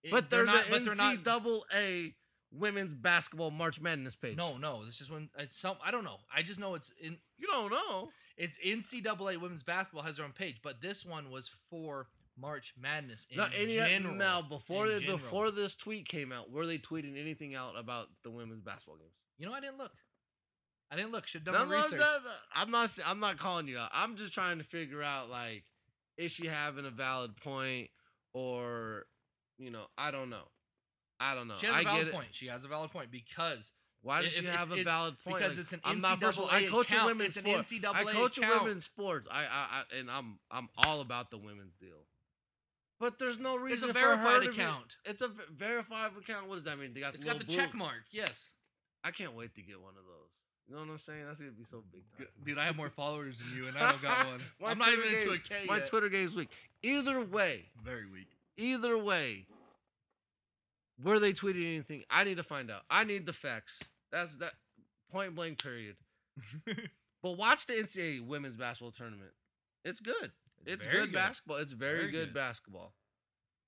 It- 0.03 0.11
but 0.11 0.29
they're 0.29 0.45
there's 0.45 0.55
not, 0.55 0.65
an 0.65 0.71
but 0.71 0.85
they're 0.85 0.95
not. 0.95 1.23
NCAA 1.71 2.13
women's 2.51 2.93
basketball 2.93 3.49
March 3.49 3.81
Madness 3.81 4.15
page. 4.15 4.37
No, 4.37 4.57
no. 4.57 4.85
This 4.85 5.01
is 5.01 5.09
when 5.09 5.29
it's 5.39 5.57
some. 5.57 5.77
I 5.83 5.89
don't 5.89 6.03
know. 6.03 6.17
I 6.35 6.43
just 6.43 6.59
know 6.59 6.75
it's 6.75 6.91
in. 7.01 7.17
you 7.37 7.47
don't 7.47 7.71
know. 7.71 8.09
It's 8.37 8.57
NCAA 8.65 9.39
women's 9.39 9.63
basketball 9.63 10.03
has 10.03 10.15
their 10.17 10.25
own 10.25 10.31
page, 10.31 10.57
but 10.63 10.81
this 10.81 11.05
one 11.05 11.29
was 11.29 11.49
for 11.69 12.07
March 12.37 12.73
Madness 12.79 13.27
in 13.29 13.37
Now, 13.37 13.47
any, 13.55 13.79
uh, 13.79 13.87
general. 13.87 14.15
now 14.15 14.41
before 14.41 14.87
the, 14.89 14.99
general. 14.99 15.17
before 15.17 15.51
this 15.51 15.75
tweet 15.75 16.07
came 16.07 16.31
out, 16.31 16.49
were 16.51 16.65
they 16.65 16.79
tweeting 16.79 17.19
anything 17.19 17.53
out 17.53 17.77
about 17.77 18.07
the 18.23 18.31
women's 18.31 18.61
basketball 18.63 18.95
games? 18.97 19.13
you 19.37 19.45
know, 19.45 19.53
I 19.53 19.59
didn't 19.59 19.77
look. 19.77 19.91
I 20.91 20.95
didn't 20.95 21.11
look. 21.11 21.27
Should 21.27 21.41
have 21.45 21.53
No, 21.53 21.59
done 21.59 21.69
my 21.69 21.75
no, 21.77 21.83
research. 21.83 21.99
no, 21.99 22.17
no, 22.23 22.31
I'm 22.55 22.71
not. 22.71 22.91
I'm 23.05 23.19
not 23.19 23.37
calling 23.37 23.67
you 23.67 23.77
out. 23.79 23.89
I'm 23.93 24.15
just 24.15 24.31
trying 24.33 24.57
to 24.59 24.63
figure 24.63 25.01
out 25.03 25.29
like, 25.29 25.63
is 26.17 26.31
she 26.31 26.45
having 26.47 26.85
a 26.85 26.91
valid 26.91 27.35
point, 27.37 27.89
or, 28.33 29.05
you 29.57 29.69
know, 29.71 29.85
I 29.97 30.11
don't 30.11 30.29
know. 30.29 30.43
I 31.19 31.33
don't 31.35 31.47
know. 31.47 31.55
She 31.57 31.65
has 31.67 31.75
a 31.75 31.77
I 31.79 31.83
valid 31.83 31.99
get 32.01 32.07
it. 32.09 32.13
point. 32.13 32.27
She 32.31 32.47
has 32.47 32.63
a 32.63 32.67
valid 32.67 32.91
point 32.91 33.11
because 33.11 33.71
Why 34.03 34.21
does 34.21 34.33
If 34.33 34.39
she 34.39 34.45
it's- 34.45 34.57
have 34.57 34.69
a 34.69 34.73
it's- 34.73 34.83
valid 34.85 35.17
point? 35.23 35.37
because 35.37 35.55
Like, 35.57 35.63
it's 35.63 35.73
an 35.73 35.81
I'm 35.85 36.01
not 36.01 36.19
first 36.19 36.37
NCAA 36.37 36.51
I 36.51 36.67
coach 36.69 36.91
a 36.91 36.95
account. 36.95 37.05
women's 37.07 37.27
It's 37.37 37.37
an 37.37 37.51
sport. 37.51 37.65
NCAA 37.65 37.95
I 37.95 38.13
coach 38.13 38.37
account. 38.37 38.63
women's 38.63 38.85
sports. 38.85 39.27
I, 39.31 39.43
I, 39.45 39.47
I 39.47 39.83
and 39.97 40.11
I'm 40.11 40.39
I'm 40.51 40.69
all 40.77 40.99
about 41.01 41.31
the 41.31 41.37
women's 41.37 41.73
deal. 41.79 42.05
But 42.99 43.17
there's 43.17 43.39
no 43.39 43.55
reason 43.55 43.73
it's 43.73 43.83
reason 43.83 43.89
a 43.89 43.93
for 43.93 43.99
her 43.99 44.15
verified 44.23 44.43
to 44.45 44.51
be- 44.51 44.61
account. 44.61 44.95
It's 45.05 45.21
a 45.21 45.29
verified 45.51 46.11
account. 46.17 46.47
What 46.47 46.55
does 46.55 46.63
that 46.65 46.77
mean? 46.77 46.93
They 46.93 46.99
got 46.99 47.15
It's 47.15 47.23
the 47.23 47.29
got 47.29 47.39
the 47.39 47.45
little 47.45 47.55
check 47.55 47.73
mark. 47.73 48.03
Yes. 48.11 48.51
I 49.05 49.11
can't 49.11 49.33
wait 49.33 49.55
to 49.55 49.61
get 49.61 49.79
one 49.81 49.95
of 49.97 50.03
those. 50.05 50.29
You 50.67 50.75
know 50.75 50.81
what 50.81 50.89
I'm 50.91 50.97
saying? 50.99 51.25
That's 51.25 51.39
gonna 51.39 51.51
be 51.51 51.65
so 51.69 51.83
big 51.91 52.03
time. 52.17 52.27
Dude, 52.45 52.57
I 52.57 52.65
have 52.65 52.75
more 52.77 52.89
followers 52.89 53.39
than 53.39 53.51
you, 53.55 53.67
and 53.67 53.77
I 53.77 53.91
don't 53.91 54.01
got 54.01 54.27
one. 54.27 54.41
My 54.61 54.69
I'm 54.71 54.77
not 54.77 54.89
even 54.93 55.03
Twitter 55.03 55.17
into 55.19 55.31
a 55.31 55.37
game- 55.37 55.59
K 55.61 55.65
My 55.65 55.77
yet. 55.77 55.87
Twitter 55.89 56.09
game's 56.09 56.35
weak. 56.35 56.49
Either 56.81 57.21
way, 57.21 57.69
Very 57.83 58.05
weak. 58.05 58.27
either 58.57 58.97
way, 58.97 59.47
were 61.01 61.19
they 61.19 61.33
tweeting 61.33 61.65
anything? 61.65 62.03
I 62.09 62.23
need 62.23 62.37
to 62.37 62.43
find 62.43 62.71
out. 62.71 62.83
I 62.89 63.03
need 63.03 63.25
the 63.25 63.33
facts. 63.33 63.79
That's 64.13 64.33
that 64.35 64.53
point 65.11 65.35
blank 65.35 65.61
period. 65.61 65.97
But 67.23 67.37
watch 67.37 67.65
the 67.67 67.73
NCAA 67.75 68.27
women's 68.27 68.57
basketball 68.57 68.91
tournament. 68.91 69.31
It's 69.85 70.01
good. 70.01 70.33
It's, 70.65 70.85
very 70.85 71.05
good, 71.05 71.13
basketball. 71.13 71.55
It's 71.57 71.71
very, 71.71 71.99
Very 71.99 72.11
good, 72.11 72.25
good. 72.25 72.33
basketball. 72.33 72.93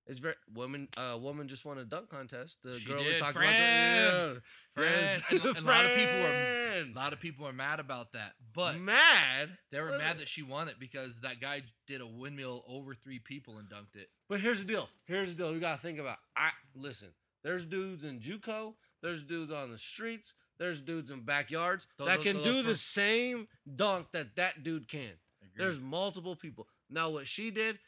It's 0.08 0.20
very 0.20 0.36
woman. 0.54 0.90
A 0.98 1.14
uh, 1.14 1.18
woman 1.18 1.48
just 1.48 1.64
won 1.64 1.78
a 1.78 1.86
dunk 1.86 2.10
contest. 2.10 2.58
The 2.66 2.78
She 2.80 2.86
girl 2.86 3.04
we 3.04 3.18
talked 3.18 3.38
Fran. 3.38 3.54
about. 3.54 4.28
The, 4.28 4.34
yeah. 4.34 4.40
Fran. 4.74 4.92
Yes. 4.92 5.22
And, 5.32 5.58
and 5.58 5.66
a 5.66 5.72
lot 5.72 5.86
of 5.86 5.92
people 5.96 6.14
Fran. 6.14 6.92
a 6.94 7.00
lot 7.00 7.14
of 7.14 7.20
people 7.22 7.48
are 7.48 7.54
mad 7.54 7.80
about 7.80 8.12
that, 8.12 8.34
but 8.54 8.78
mad. 8.78 9.58
they 9.72 9.80
were 9.80 9.92
What? 9.92 10.00
mad 10.00 10.20
that 10.20 10.28
she 10.28 10.44
won 10.44 10.68
it 10.68 10.76
because 10.78 11.18
that 11.22 11.40
guy 11.40 11.62
did 11.88 12.02
a 12.02 12.08
windmill 12.08 12.66
over 12.68 12.94
three 12.94 13.20
people 13.20 13.58
and 13.58 13.70
dunked 13.70 13.96
it. 13.96 14.10
But 14.28 14.42
here's 14.42 14.60
the 14.60 14.66
deal. 14.66 14.90
Here's 15.06 15.30
the 15.30 15.36
deal. 15.36 15.54
We 15.54 15.60
gotta 15.62 15.82
think 15.82 15.98
about. 15.98 16.18
I 16.36 16.50
listen. 16.76 17.08
There's 17.44 17.64
dudes 17.64 18.04
in 18.04 18.20
JUCO. 18.20 18.74
There's 19.02 19.24
dudes 19.24 19.52
on 19.54 19.72
the 19.72 19.78
streets. 19.78 20.34
There's 20.58 20.82
dudes 20.82 21.12
in 21.12 21.22
backyards 21.22 21.88
Those- 21.98 22.08
that 22.08 22.22
can 22.22 22.38
those 22.38 22.46
do 22.46 22.64
the 22.64 22.76
same 22.76 23.48
dunk 23.76 24.08
that 24.14 24.36
that 24.36 24.64
dude 24.64 24.88
can. 24.88 25.12
There's 25.58 25.80
multiple 25.80 26.36
people. 26.36 26.68
Now 26.90 27.10
what 27.10 27.28
she 27.28 27.50
did. 27.50 27.80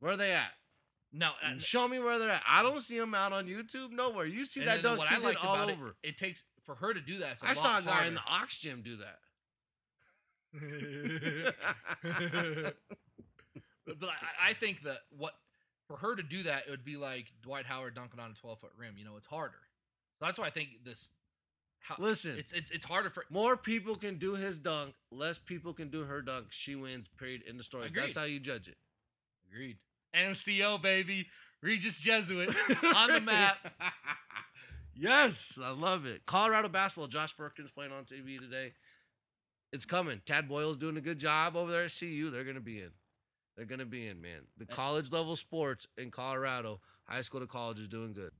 Where 0.00 0.12
are 0.12 0.16
they 0.16 0.32
at? 0.32 0.52
no. 1.12 1.32
and- 1.42 1.60
uh, 1.60 1.62
mm, 1.62 1.64
Show 1.64 1.88
me 1.88 1.98
where 1.98 2.18
they're 2.18 2.30
at. 2.30 2.42
I 2.46 2.62
don't 2.62 2.80
see 2.80 2.98
them 2.98 3.14
out 3.14 3.32
on 3.32 3.46
YouTube 3.46 3.90
nowhere. 3.90 4.26
You 4.26 4.44
see 4.44 4.64
that 4.64 4.82
dunk 4.82 4.98
what 4.98 5.10
I 5.10 5.18
liked 5.18 5.44
all 5.44 5.54
about 5.54 5.70
over. 5.70 5.88
it, 6.02 6.10
it 6.10 6.18
takes 6.18 6.42
for 6.64 6.74
her 6.76 6.92
to 6.92 7.00
do 7.00 7.18
that. 7.20 7.38
I 7.42 7.54
saw 7.54 7.78
a 7.78 7.82
guy 7.82 8.06
in 8.06 8.14
the 8.14 8.20
ox 8.26 8.58
gym 8.58 8.82
do 8.82 8.98
that. 8.98 9.18
but 13.86 14.08
I, 14.08 14.50
I 14.50 14.54
think 14.54 14.82
that 14.84 14.98
what 15.16 15.34
for 15.86 15.96
her 15.96 16.14
to 16.14 16.22
do 16.22 16.42
that, 16.44 16.64
it 16.66 16.70
would 16.70 16.84
be 16.84 16.96
like 16.96 17.26
Dwight 17.42 17.66
Howard 17.66 17.94
dunking 17.94 18.20
on 18.20 18.30
a 18.30 18.34
12 18.34 18.60
foot 18.60 18.70
rim. 18.76 18.94
You 18.96 19.04
know, 19.04 19.16
it's 19.16 19.26
harder. 19.26 19.58
So 20.18 20.26
that's 20.26 20.38
why 20.38 20.46
I 20.46 20.50
think 20.50 20.68
this. 20.84 21.08
How, 21.80 21.94
Listen, 21.98 22.36
it's 22.36 22.52
it's 22.52 22.70
it's 22.70 22.84
harder 22.84 23.08
for. 23.08 23.24
more 23.30 23.56
people 23.56 23.96
can 23.96 24.18
do 24.18 24.34
his 24.34 24.58
dunk. 24.58 24.94
Less 25.12 25.38
people 25.38 25.72
can 25.72 25.90
do 25.90 26.02
her 26.04 26.20
dunk. 26.22 26.46
She 26.50 26.74
wins. 26.74 27.06
Period. 27.18 27.42
In 27.48 27.56
the 27.56 27.62
story. 27.62 27.86
Agreed. 27.86 28.02
That's 28.04 28.16
how 28.16 28.24
you 28.24 28.40
judge 28.40 28.68
it. 28.68 28.76
Agreed. 29.50 29.78
MCO 30.14 30.82
baby, 30.82 31.26
Regis 31.62 31.98
Jesuit 31.98 32.48
on 32.94 33.12
the 33.12 33.20
map. 33.20 33.56
yes, 34.94 35.58
I 35.62 35.70
love 35.70 36.06
it. 36.06 36.26
Colorado 36.26 36.68
basketball. 36.68 37.06
Josh 37.08 37.36
Perkins 37.36 37.70
playing 37.70 37.92
on 37.92 38.04
TV 38.04 38.38
today. 38.40 38.72
It's 39.72 39.84
coming. 39.86 40.20
Tad 40.26 40.48
Boyle's 40.48 40.76
doing 40.78 40.96
a 40.96 41.00
good 41.00 41.18
job 41.18 41.54
over 41.56 41.70
there 41.70 41.84
at 41.84 41.92
CU. 41.98 42.30
They're 42.30 42.44
gonna 42.44 42.60
be 42.60 42.78
in. 42.80 42.90
They're 43.56 43.66
gonna 43.66 43.84
be 43.86 44.06
in, 44.06 44.20
man. 44.20 44.40
The 44.56 44.66
Uh, 44.70 44.74
college 44.74 45.10
level 45.12 45.36
sports 45.36 45.86
in 45.96 46.10
Colorado, 46.10 46.80
high 47.04 47.22
school 47.22 47.40
to 47.40 47.46
college, 47.46 47.78
is 47.78 47.88
doing 47.88 48.12
good. 48.14 48.32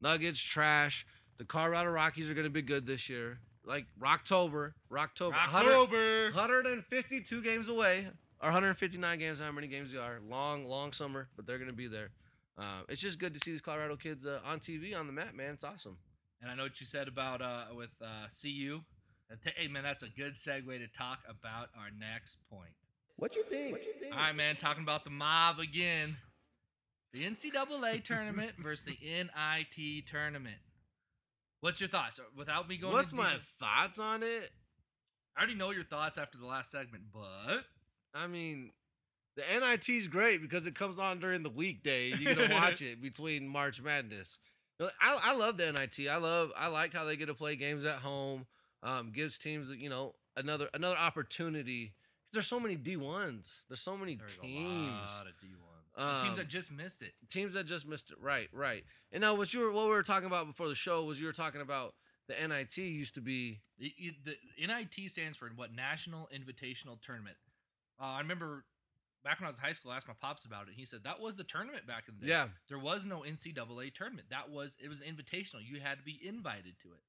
Nuggets 0.00 0.40
trash. 0.40 1.06
The 1.38 1.44
Colorado 1.44 1.90
Rockies 1.90 2.28
are 2.30 2.34
gonna 2.34 2.50
be 2.50 2.62
good 2.62 2.86
this 2.86 3.08
year. 3.08 3.38
Like 3.64 3.86
Rocktober, 4.00 4.72
Rocktober, 4.90 5.30
100 5.32 5.68
October. 5.68 6.24
152 6.32 7.42
games 7.42 7.68
away, 7.68 8.06
or 8.40 8.48
159 8.50 9.18
games, 9.18 9.38
how 9.38 9.52
many 9.52 9.66
games 9.66 9.92
they 9.92 9.98
are. 9.98 10.20
Long, 10.28 10.64
long 10.64 10.92
summer, 10.92 11.28
but 11.36 11.46
they're 11.46 11.58
gonna 11.58 11.72
be 11.72 11.86
there. 11.88 12.10
uh, 12.58 12.80
it's 12.88 13.00
just 13.00 13.18
good 13.18 13.34
to 13.34 13.40
see 13.44 13.52
these 13.52 13.60
Colorado 13.60 13.96
kids 13.96 14.24
uh, 14.26 14.40
on 14.44 14.58
TV 14.60 14.96
on 14.98 15.06
the 15.06 15.12
map, 15.12 15.34
man. 15.34 15.54
It's 15.54 15.64
awesome. 15.64 15.96
And 16.40 16.50
I 16.50 16.54
know 16.54 16.62
what 16.64 16.80
you 16.80 16.86
said 16.86 17.08
about 17.08 17.42
uh 17.42 17.64
with 17.74 17.90
uh 18.00 18.26
CU. 18.40 18.80
Hey 19.44 19.68
man, 19.68 19.82
that's 19.82 20.02
a 20.02 20.08
good 20.08 20.34
segue 20.36 20.66
to 20.78 20.88
talk 20.96 21.18
about 21.28 21.68
our 21.76 21.90
next 21.98 22.38
point. 22.50 22.70
What 23.16 23.36
you 23.36 23.42
think? 23.44 23.72
What 23.72 23.84
you 23.84 23.92
think? 24.00 24.14
All 24.14 24.20
right, 24.20 24.34
man, 24.34 24.56
talking 24.56 24.82
about 24.84 25.04
the 25.04 25.10
mob 25.10 25.58
again. 25.58 26.16
The 27.12 27.24
NCAA 27.24 28.04
tournament 28.04 28.52
versus 28.62 28.84
the 28.84 28.98
NIT 29.02 30.06
tournament. 30.10 30.56
What's 31.60 31.80
your 31.80 31.88
thoughts? 31.88 32.20
Without 32.36 32.68
me 32.68 32.76
going, 32.76 32.92
What's 32.92 33.12
my 33.12 33.24
detail- 33.32 33.40
thoughts 33.58 33.98
on 33.98 34.22
it? 34.22 34.50
I 35.36 35.40
already 35.40 35.54
know 35.54 35.70
your 35.70 35.84
thoughts 35.84 36.18
after 36.18 36.36
the 36.36 36.46
last 36.46 36.70
segment, 36.70 37.04
but 37.12 37.62
I 38.12 38.26
mean, 38.26 38.72
the 39.36 39.42
NIT's 39.42 40.08
great 40.08 40.42
because 40.42 40.66
it 40.66 40.74
comes 40.74 40.98
on 40.98 41.20
during 41.20 41.44
the 41.44 41.50
weekday. 41.50 42.08
You 42.08 42.34
get 42.34 42.38
to 42.38 42.52
watch 42.52 42.82
it 42.82 43.00
between 43.02 43.46
March 43.46 43.80
Madness. 43.80 44.38
I, 44.80 45.18
I 45.22 45.34
love 45.36 45.56
the 45.56 45.70
NIT. 45.72 46.08
I 46.08 46.16
love 46.16 46.50
I 46.56 46.66
like 46.68 46.92
how 46.92 47.04
they 47.04 47.16
get 47.16 47.26
to 47.26 47.34
play 47.34 47.54
games 47.56 47.84
at 47.84 47.96
home. 47.98 48.46
Um, 48.82 49.10
gives 49.12 49.38
teams 49.38 49.68
you 49.76 49.88
know 49.88 50.14
another 50.36 50.68
another 50.74 50.96
opportunity. 50.96 51.94
There's 52.32 52.46
so 52.46 52.60
many 52.60 52.74
D 52.76 52.96
ones. 52.96 53.46
There's 53.68 53.80
so 53.80 53.96
many 53.96 54.16
there's 54.16 54.34
teams. 54.36 54.92
A 55.98 56.02
lot 56.04 56.14
of 56.14 56.16
D1s. 56.16 56.22
teams 56.22 56.30
Um, 56.32 56.36
that 56.38 56.48
just 56.48 56.70
missed 56.70 57.02
it. 57.02 57.12
teams 57.30 57.54
that 57.54 57.66
just 57.66 57.86
missed 57.86 58.10
it. 58.10 58.16
Right, 58.20 58.48
right. 58.52 58.84
And 59.12 59.20
now 59.20 59.34
what 59.34 59.52
you 59.52 59.60
were 59.60 59.72
what 59.72 59.84
we 59.86 59.90
were 59.90 60.02
talking 60.02 60.26
about 60.26 60.46
before 60.46 60.68
the 60.68 60.74
show 60.74 61.04
was 61.04 61.18
you 61.20 61.26
were 61.26 61.32
talking 61.32 61.60
about 61.60 61.94
the 62.28 62.34
NIT 62.34 62.76
used 62.76 63.14
to 63.14 63.20
be 63.20 63.60
The, 63.78 63.92
NIT 64.60 65.10
stands 65.10 65.36
for 65.38 65.48
what? 65.56 65.74
National 65.74 66.28
Invitational 66.34 67.00
Tournament. 67.00 67.36
Uh, 68.00 68.04
I 68.04 68.20
remember 68.20 68.64
back 69.24 69.40
when 69.40 69.46
I 69.46 69.50
was 69.50 69.58
in 69.58 69.64
high 69.64 69.72
school, 69.72 69.90
I 69.90 69.96
asked 69.96 70.06
my 70.08 70.14
pops 70.20 70.44
about 70.44 70.68
it. 70.68 70.74
He 70.76 70.84
said 70.84 71.00
that 71.04 71.20
was 71.20 71.36
the 71.36 71.44
tournament 71.44 71.86
back 71.86 72.04
in 72.08 72.14
the 72.20 72.26
day. 72.26 72.32
yeah 72.32 72.48
There 72.68 72.78
was 72.78 73.04
no 73.04 73.20
NCAA 73.26 73.94
tournament. 73.94 74.28
That 74.30 74.50
was 74.50 74.72
it 74.82 74.88
was 74.88 74.98
an 75.00 75.04
invitational. 75.12 75.60
You 75.66 75.80
had 75.80 75.98
to 75.98 76.04
be 76.04 76.20
invited 76.22 76.74
to 76.82 76.88
it. 76.92 77.02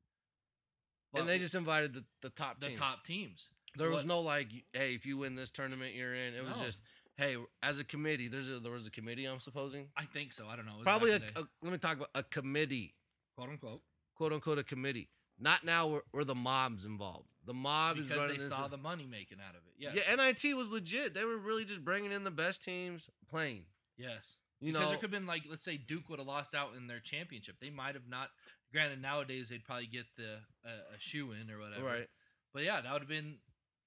But 1.12 1.22
and 1.22 1.30
they 1.30 1.40
just 1.40 1.56
invited 1.56 1.94
the, 1.94 2.04
the 2.22 2.30
top 2.30 2.60
teams 2.60 2.62
the 2.62 2.68
team. 2.70 2.78
top 2.78 3.06
teams. 3.06 3.48
There 3.78 3.90
was 3.92 4.06
no 4.06 4.22
like, 4.22 4.48
hey, 4.74 4.94
if 4.96 5.06
you 5.06 5.18
win 5.18 5.36
this 5.36 5.52
tournament, 5.52 5.94
you're 5.96 6.14
in. 6.16 6.34
It 6.34 6.44
was 6.44 6.56
No. 6.56 6.66
just, 6.66 6.80
hey, 7.20 7.36
as 7.62 7.78
a 7.80 7.84
committee, 7.84 8.28
there's 8.28 8.50
a, 8.50 8.60
there 8.60 8.72
was 8.72 8.88
a 8.88 8.92
committee. 8.92 9.26
I'm 9.26 9.40
supposing 9.40 9.88
I 9.98 10.06
think 10.06 10.34
so. 10.34 10.46
I 10.48 10.56
don't 10.56 10.66
know. 10.66 10.74
It 10.74 10.78
was 10.78 10.84
probably 10.84 11.12
a, 11.12 11.20
back 11.20 11.28
in 11.30 11.34
the 11.36 11.42
day. 11.42 11.48
a- 11.62 11.66
let 11.66 11.72
me 11.74 11.78
talk 11.78 11.98
about 11.98 12.10
a 12.16 12.24
committee, 12.24 12.96
quote 13.36 13.50
unquote 13.50 13.82
quote 14.20 14.34
unquote, 14.34 14.58
a 14.60 14.64
committee. 14.64 15.08
Not 15.40 15.64
now 15.64 15.88
where, 15.88 16.02
where 16.12 16.26
the 16.26 16.36
mob's 16.36 16.84
involved. 16.84 17.30
The 17.46 17.54
mob 17.54 17.98
is 17.98 18.04
because 18.04 18.18
running 18.20 18.38
they 18.38 18.44
this- 18.44 18.50
saw 18.50 18.68
the 18.68 18.78
money 18.78 19.08
making 19.10 19.38
out 19.40 19.56
of 19.56 19.62
it. 19.66 19.74
Yes. 19.78 19.96
yeah. 19.96 20.16
NIT 20.16 20.56
was 20.56 20.70
legit. 20.70 21.14
They 21.14 21.24
were 21.24 21.38
really 21.38 21.64
just 21.66 21.84
bringing 21.84 22.12
in 22.12 22.24
the 22.26 22.32
best 22.32 22.62
teams 22.64 23.04
playing. 23.30 23.64
Yes. 23.98 24.36
You 24.60 24.74
because 24.74 24.84
know, 24.84 24.90
there 24.90 24.98
could 24.98 25.04
have 25.04 25.12
been 25.12 25.26
like, 25.26 25.44
let's 25.50 25.64
say 25.64 25.78
Duke 25.78 26.10
would 26.10 26.20
have 26.20 26.28
lost 26.28 26.54
out 26.54 26.72
in 26.76 26.88
their 26.88 27.00
championship. 27.00 27.56
They 27.62 27.70
might 27.70 27.96
have 27.96 28.10
not. 28.10 28.28
Granted, 28.74 29.02
nowadays 29.02 29.48
they'd 29.50 29.64
probably 29.64 29.88
get 29.88 30.06
the 30.18 30.34
uh, 30.66 30.96
a 30.96 31.00
shoe 31.00 31.32
in 31.32 31.50
or 31.50 31.60
whatever. 31.60 31.86
right? 31.86 32.08
But 32.54 32.64
yeah, 32.64 32.82
that 32.82 32.92
would 32.92 33.02
have 33.04 33.10
been 33.10 33.36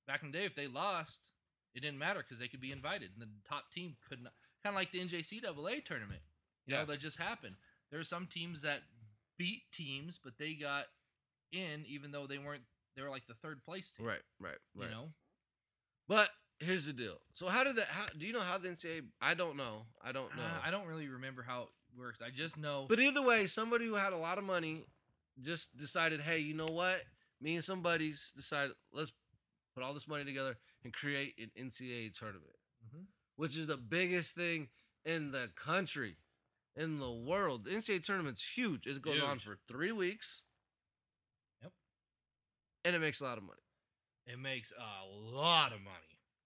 back 0.09 0.23
in 0.23 0.33
the 0.33 0.39
day. 0.39 0.45
If 0.47 0.55
they 0.57 0.67
lost, 0.67 1.19
it 1.75 1.81
didn't 1.81 1.99
matter 1.99 2.21
because 2.21 2.39
they 2.39 2.49
could 2.49 2.61
be 2.61 2.73
invited, 2.73 3.11
and 3.15 3.23
the 3.23 3.29
top 3.49 3.71
team 3.73 3.97
could 4.09 4.23
not. 4.23 4.33
Kind 4.63 4.75
of 4.75 4.79
like 4.81 4.93
the 4.93 5.01
NJCAA 5.01 5.85
tournament, 5.85 6.21
you 6.67 6.75
Yeah. 6.75 6.81
know, 6.81 6.87
that 6.87 7.01
just 7.01 7.19
happened. 7.19 7.57
There 7.91 7.99
are 7.99 8.05
some 8.05 8.27
teams 8.27 8.63
that 8.63 8.83
beat 9.39 9.63
teams, 9.73 10.19
but 10.23 10.39
they 10.39 10.55
got 10.55 10.87
in 11.51 11.85
even 11.87 12.13
though 12.13 12.27
they 12.27 12.39
weren't. 12.39 12.63
They 12.95 13.03
were 13.03 13.11
like 13.11 13.27
the 13.27 13.35
third 13.35 13.65
place 13.65 13.91
team. 13.91 14.07
Right, 14.07 14.23
right, 14.39 14.59
right. 14.75 14.89
You 14.89 14.95
know. 14.95 15.13
But 16.09 16.31
here's 16.61 16.85
the 16.87 16.93
deal. 16.93 17.19
So 17.35 17.49
how 17.49 17.65
did 17.65 17.77
that? 17.77 17.89
How 17.89 18.07
do 18.17 18.27
you 18.27 18.33
know 18.33 18.41
how 18.41 18.59
the 18.59 18.69
NCAA? 18.69 19.03
I 19.21 19.35
don't 19.35 19.57
know. 19.57 19.87
I 20.03 20.13
don't 20.13 20.35
know. 20.37 20.43
Uh, 20.43 20.61
I 20.67 20.71
don't 20.71 20.87
really 20.87 21.09
remember 21.09 21.43
how 21.43 21.63
it 21.63 21.69
worked. 21.99 22.23
I 22.23 22.31
just 22.31 22.57
know. 22.57 22.87
But 22.89 23.01
either 23.01 23.23
way, 23.23 23.47
somebody 23.47 23.87
who 23.87 23.95
had 23.95 24.13
a 24.13 24.17
lot 24.19 24.39
of 24.39 24.45
money 24.45 24.85
just 25.41 25.77
decided, 25.77 26.21
hey, 26.21 26.39
you 26.39 26.55
know 26.55 26.67
what? 26.67 27.03
Me 27.41 27.57
and 27.57 27.65
some 27.65 27.83
buddies 27.83 28.31
decided 28.37 28.73
let's 28.93 29.13
put 29.75 29.83
all 29.83 29.95
this 29.95 30.07
money 30.09 30.25
together 30.25 30.57
and 30.85 30.93
create 30.93 31.35
an 31.39 31.51
NCAA 31.57 32.11
tournament, 32.15 32.57
Mhm. 32.87 33.07
which 33.37 33.57
is 33.57 33.67
the 33.67 33.77
biggest 33.77 34.35
thing 34.35 34.69
in 35.05 35.31
the 35.33 35.49
country, 35.55 36.17
in 36.77 36.99
the 36.99 37.11
world. 37.11 37.65
The 37.65 37.71
NCAA 37.75 38.01
tournament's 38.01 38.43
huge. 38.57 38.87
It 38.87 39.01
goes 39.03 39.21
on 39.21 39.39
for 39.41 39.57
three 39.69 39.93
weeks. 39.93 40.43
Yep. 41.63 41.73
And 42.85 42.97
it 42.97 42.99
makes 43.01 43.21
a 43.21 43.25
lot 43.25 43.39
of 43.39 43.45
money. 43.45 43.59
it 44.25 44.39
makes 44.39 44.73
a 44.79 45.05
lot 45.05 45.73
of 45.73 45.81
money. 45.81 45.97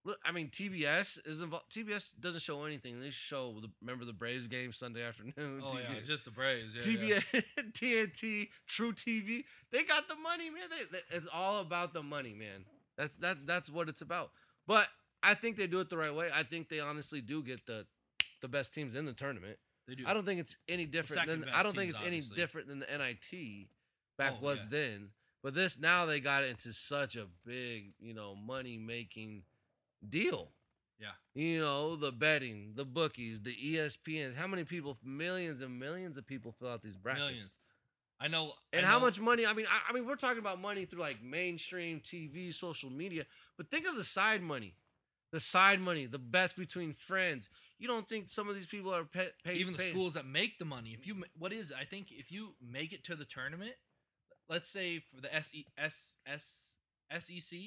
Look, 0.02 0.18
I 0.25 0.30
mean, 0.33 0.49
TBS 0.50 1.18
is 1.26 1.40
involved. 1.42 1.71
TBS 1.71 2.12
doesn't 2.18 2.40
show 2.40 2.64
anything. 2.64 3.00
They 3.00 3.11
show 3.11 3.61
the 3.61 3.71
remember 3.83 4.04
the 4.06 4.12
Braves 4.14 4.47
game 4.47 4.73
Sunday 4.73 5.02
afternoon. 5.02 5.61
Oh 5.62 5.76
yeah, 5.76 6.00
just 6.06 6.25
the 6.25 6.30
Braves. 6.30 6.73
Yeah, 6.75 7.21
yeah. 7.35 7.40
TNT, 7.73 8.49
truTV. 8.68 9.45
They 9.73 9.83
got 9.83 10.09
the 10.09 10.14
money, 10.14 10.49
man. 10.49 10.71
They, 10.71 10.85
they- 10.90 11.16
it's 11.16 11.26
all 11.33 11.61
about 11.61 11.92
the 11.92 12.02
money, 12.02 12.33
man. 12.33 12.64
That's 12.96 13.16
that. 13.18 13.46
That's 13.46 13.68
what 13.68 13.88
it's 13.88 14.02
about. 14.02 14.30
But 14.66 14.88
I 15.22 15.34
think 15.34 15.56
they 15.56 15.66
do 15.66 15.80
it 15.80 15.90
the 15.90 15.96
right 15.96 16.14
way. 16.14 16.28
I 16.32 16.42
think 16.42 16.68
they 16.68 16.80
honestly 16.80 17.20
do 17.20 17.42
get 17.42 17.66
the 17.66 17.86
the 18.42 18.48
best 18.48 18.74
teams 18.74 18.94
in 18.94 19.04
the 19.04 19.12
tournament. 19.12 19.58
They 19.88 19.94
do. 19.94 20.04
I 20.06 20.14
don't 20.14 20.24
think 20.24 20.40
it's 20.40 20.56
any 20.68 20.86
different 20.86 21.26
than 21.26 21.44
I 21.52 21.62
don't 21.62 21.74
think 21.76 21.90
it's 21.90 22.02
any 22.04 22.20
different 22.20 22.68
than 22.68 22.80
the 22.80 22.86
NIT 22.86 23.68
back 24.18 24.34
Oh, 24.40 24.44
was 24.44 24.58
yeah. 24.58 24.64
then. 24.70 25.08
But 25.42 25.54
this 25.54 25.78
now 25.78 26.06
they 26.06 26.20
got 26.20 26.44
into 26.44 26.72
such 26.72 27.14
a 27.16 27.26
big, 27.44 27.92
you 28.00 28.14
know, 28.14 28.34
money 28.34 28.78
making 28.78 29.42
deal. 30.08 30.50
Yeah. 30.98 31.08
You 31.34 31.60
know, 31.60 31.94
the 31.96 32.10
betting, 32.10 32.72
the 32.74 32.84
bookies, 32.84 33.40
the 33.42 33.54
ESPN. 33.54 34.34
How 34.34 34.46
many 34.46 34.64
people, 34.64 34.96
millions 35.04 35.60
and 35.60 35.78
millions 35.78 36.16
of 36.16 36.26
people 36.26 36.52
fill 36.58 36.68
out 36.68 36.82
these 36.82 36.96
brackets? 36.96 37.20
Millions. 37.26 37.50
I 38.20 38.28
know. 38.28 38.52
I 38.73 38.78
And 38.78 38.87
how 38.87 38.99
much 38.99 39.20
money? 39.20 39.44
I 39.44 39.52
mean, 39.52 39.66
I, 39.66 39.90
I 39.90 39.92
mean, 39.92 40.06
we're 40.06 40.16
talking 40.16 40.38
about 40.38 40.61
money 40.61 40.87
through 40.87 41.00
like 41.00 41.23
mainstream 41.23 42.00
TV, 42.00 42.54
social 42.54 42.90
media, 42.90 43.25
but 43.56 43.70
think 43.70 43.87
of 43.87 43.96
the 43.96 44.04
side 44.04 44.42
money, 44.42 44.75
the 45.32 45.40
side 45.40 45.80
money, 45.80 46.06
the 46.06 46.18
bets 46.18 46.54
between 46.54 46.94
friends. 46.94 47.49
You 47.78 47.88
don't 47.88 48.08
think 48.08 48.30
some 48.30 48.49
of 48.49 48.54
these 48.54 48.66
people 48.66 48.94
are 48.94 49.04
pa- 49.04 49.35
paid? 49.44 49.58
even 49.58 49.76
the 49.76 49.90
schools 49.90 50.14
that 50.14 50.26
make 50.26 50.58
the 50.58 50.64
money. 50.64 50.96
If 50.99 51.06
you 51.06 51.25
what 51.38 51.52
is 51.52 51.70
it? 51.70 51.76
I 51.78 51.85
think 51.85 52.08
if 52.11 52.32
you 52.32 52.54
make 52.66 52.92
it 52.92 53.04
to 53.04 53.16
the 53.16 53.26
tournament, 53.26 53.73
let's 54.49 54.70
say 54.70 55.00
for 55.14 55.20
the 55.20 55.35
SE, 55.35 55.66
S, 55.76 56.14
S, 56.26 56.73
SEC, 57.18 57.58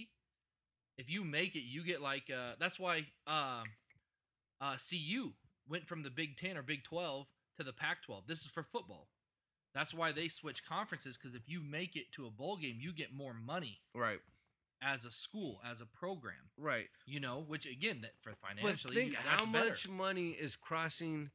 if 0.98 1.10
you 1.10 1.24
make 1.24 1.56
it, 1.56 1.64
you 1.64 1.84
get 1.84 2.02
like 2.02 2.24
uh 2.36 2.54
that's 2.60 2.80
why 2.80 3.06
um 3.28 3.66
uh 4.62 4.78
CU 4.90 5.34
went 5.70 5.88
from 5.88 6.02
the 6.02 6.10
Big 6.10 6.38
10 6.38 6.58
or 6.58 6.64
Big 6.64 6.84
12 6.84 7.28
to 7.58 7.64
the 7.64 7.74
Pac 7.74 8.04
12. 8.04 8.24
This 8.28 8.42
is 8.42 8.48
for 8.48 8.64
football. 8.64 9.10
That's 9.74 9.94
why 9.94 10.12
they 10.12 10.28
switch 10.28 10.66
conferences 10.66 11.18
cuz 11.18 11.36
if 11.36 11.48
you 11.48 11.62
make 11.62 11.96
it 11.96 12.12
to 12.14 12.26
a 12.26 12.32
bowl 12.32 12.58
game, 12.58 12.78
you 12.80 12.92
get 12.92 13.14
more 13.14 13.34
money 13.34 13.82
Right, 13.94 14.20
as 14.82 15.06
a 15.06 15.12
school, 15.12 15.62
as 15.64 15.80
a 15.82 15.86
program, 15.86 16.50
right. 16.58 16.90
you 17.06 17.20
know, 17.20 17.40
which 17.42 17.66
again 17.66 18.02
that 18.02 18.14
for 18.22 18.32
But 18.32 18.40
financially 18.40 18.96
think 18.96 19.12
you- 19.12 19.18
how 19.18 19.46
better. 19.46 19.70
much 19.70 19.88
money 19.88 20.32
is 20.32 20.56
crossing 20.56 21.32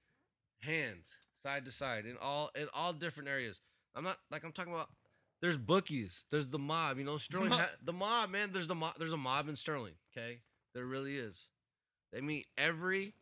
hands 0.60 1.18
side 1.42 1.64
to 1.64 1.70
side 1.70 2.06
in 2.06 2.16
all 2.16 2.50
in 2.54 2.68
all 2.72 2.92
different 2.92 3.28
areas. 3.28 3.60
I'm 3.94 4.04
not 4.04 4.18
like 4.30 4.42
I'm 4.44 4.52
talking 4.52 4.72
about. 4.72 4.90
There's 5.40 5.56
bookies. 5.58 6.24
There's 6.30 6.48
the 6.48 6.58
mob. 6.58 6.96
You 6.98 7.04
know, 7.04 7.18
Sterling. 7.18 7.50
mob. 7.50 7.60
ha- 7.60 7.76
the 7.82 7.92
mob, 7.92 8.30
man. 8.30 8.52
There's 8.52 8.66
the 8.66 8.74
mob. 8.74 8.94
There's 8.98 9.12
a 9.12 9.16
mob 9.18 9.48
in 9.48 9.56
Sterling. 9.56 9.94
Okay, 10.10 10.40
there 10.72 10.86
really 10.86 11.18
is. 11.18 11.48
They 12.12 12.20
meet 12.20 12.46
every. 12.56 13.14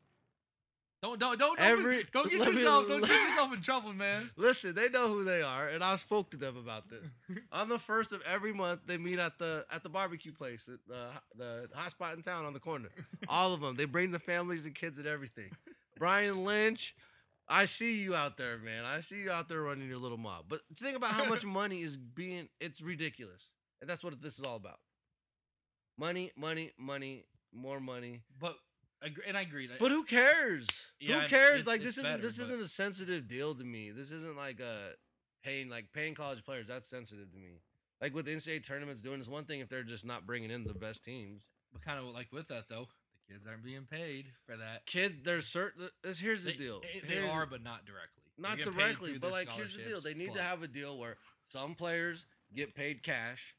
Don't 1.02 1.18
don't 1.18 1.36
don't 1.36 1.58
don't, 1.58 1.66
Every- 1.68 2.04
get- 2.04 2.12
get 2.12 2.38
let 2.38 2.52
me- 2.54 2.60
yourself 2.60 2.86
don't 2.88 3.00
get 3.00 3.28
yourself 3.28 3.52
in 3.52 3.60
trouble, 3.60 3.92
man. 3.92 4.30
Listen, 4.36 4.72
they 4.74 4.88
know 4.88 5.08
who 5.08 5.24
they 5.24 5.42
are, 5.42 5.66
and 5.66 5.82
I 5.82 5.96
spoke 5.96 6.30
to 6.30 6.36
them 6.36 6.56
about 6.56 6.88
this. 6.88 7.04
on 7.52 7.68
the 7.68 7.78
first 7.80 8.12
of 8.12 8.22
every 8.22 8.52
month, 8.52 8.82
they 8.86 8.98
meet 8.98 9.18
at 9.18 9.36
the 9.38 9.64
at 9.70 9.82
the 9.82 9.88
barbecue 9.88 10.32
place, 10.32 10.68
at 10.72 10.78
the 10.86 11.08
the 11.36 11.68
hot 11.74 11.90
spot 11.90 12.14
in 12.16 12.22
town 12.22 12.44
on 12.44 12.52
the 12.52 12.60
corner. 12.60 12.88
All 13.28 13.52
of 13.52 13.60
them. 13.60 13.74
They 13.74 13.84
bring 13.84 14.12
the 14.12 14.20
families 14.20 14.64
and 14.64 14.74
kids 14.76 14.96
and 14.98 15.06
everything. 15.08 15.50
Brian 15.98 16.44
Lynch, 16.44 16.94
I 17.48 17.64
see 17.66 17.96
you 17.96 18.14
out 18.14 18.36
there, 18.36 18.58
man. 18.58 18.84
I 18.84 19.00
see 19.00 19.16
you 19.16 19.30
out 19.32 19.48
there 19.48 19.60
running 19.62 19.88
your 19.88 19.98
little 19.98 20.18
mob. 20.18 20.44
But 20.48 20.60
think 20.78 20.96
about 20.96 21.10
how 21.10 21.24
much 21.24 21.44
money 21.60 21.82
is 21.82 21.96
being. 21.96 22.48
It's 22.60 22.80
ridiculous, 22.80 23.48
and 23.80 23.90
that's 23.90 24.04
what 24.04 24.22
this 24.22 24.38
is 24.38 24.44
all 24.44 24.54
about. 24.56 24.78
Money, 25.98 26.30
money, 26.36 26.72
money, 26.78 27.24
more 27.52 27.80
money. 27.80 28.20
But 28.40 28.54
and 29.26 29.36
I 29.36 29.42
agree. 29.42 29.68
But 29.78 29.90
who 29.90 30.04
cares? 30.04 30.66
Yeah, 31.00 31.22
who 31.22 31.28
cares? 31.28 31.60
it's- 31.62 31.66
like 31.66 31.80
it's 31.80 31.96
this 31.96 31.98
isn't 31.98 32.04
better, 32.04 32.22
this 32.22 32.36
but- 32.36 32.42
isn't 32.44 32.60
a 32.60 32.68
sensitive 32.68 33.26
deal 33.28 33.54
to 33.54 33.64
me. 33.64 33.90
This 33.90 34.10
isn't 34.10 34.36
like 34.36 34.60
a 34.60 34.92
paying 35.42 35.68
like 35.68 35.92
paying 35.92 36.14
college 36.14 36.44
players. 36.44 36.66
That's 36.68 36.88
sensitive 36.88 37.30
to 37.32 37.38
me. 37.38 37.60
Like 38.00 38.14
with 38.14 38.26
NCAA 38.26 38.64
tournaments 38.64 39.00
doing 39.02 39.20
is 39.20 39.28
one 39.28 39.44
thing 39.44 39.60
if 39.60 39.68
they're 39.68 39.82
just 39.84 40.04
not 40.04 40.26
bringing 40.26 40.50
in 40.50 40.64
the 40.64 40.74
best 40.74 41.04
teams. 41.04 41.42
but 41.72 41.82
kind 41.82 41.98
of 41.98 42.04
like 42.06 42.32
with 42.32 42.48
that 42.48 42.68
though, 42.68 42.88
the 43.28 43.34
kids 43.34 43.46
aren't 43.46 43.62
being 43.64 43.86
paid 43.90 44.26
for 44.46 44.56
that. 44.56 44.84
Kid, 44.86 45.24
there's 45.24 45.46
certain. 45.46 45.88
This 46.02 46.18
here's 46.18 46.42
the 46.44 46.50
They, 46.52 46.56
deal. 46.58 46.82
eh, 46.84 47.00
they 47.02 47.14
Here's- 47.14 47.30
are, 47.30 47.46
but 47.46 47.62
not 47.62 47.84
directly. 47.84 48.22
Not 48.38 48.58
directly, 48.58 49.18
but 49.18 49.30
like 49.30 49.48
here's 49.50 49.76
the 49.76 49.82
deal. 49.84 50.00
They 50.00 50.14
need 50.14 50.28
plus. 50.28 50.38
to 50.38 50.42
have 50.42 50.62
a 50.62 50.68
deal 50.68 50.98
where 50.98 51.16
some 51.48 51.74
players 51.74 52.24
get 52.54 52.74
paid 52.74 53.02
cash. 53.02 53.54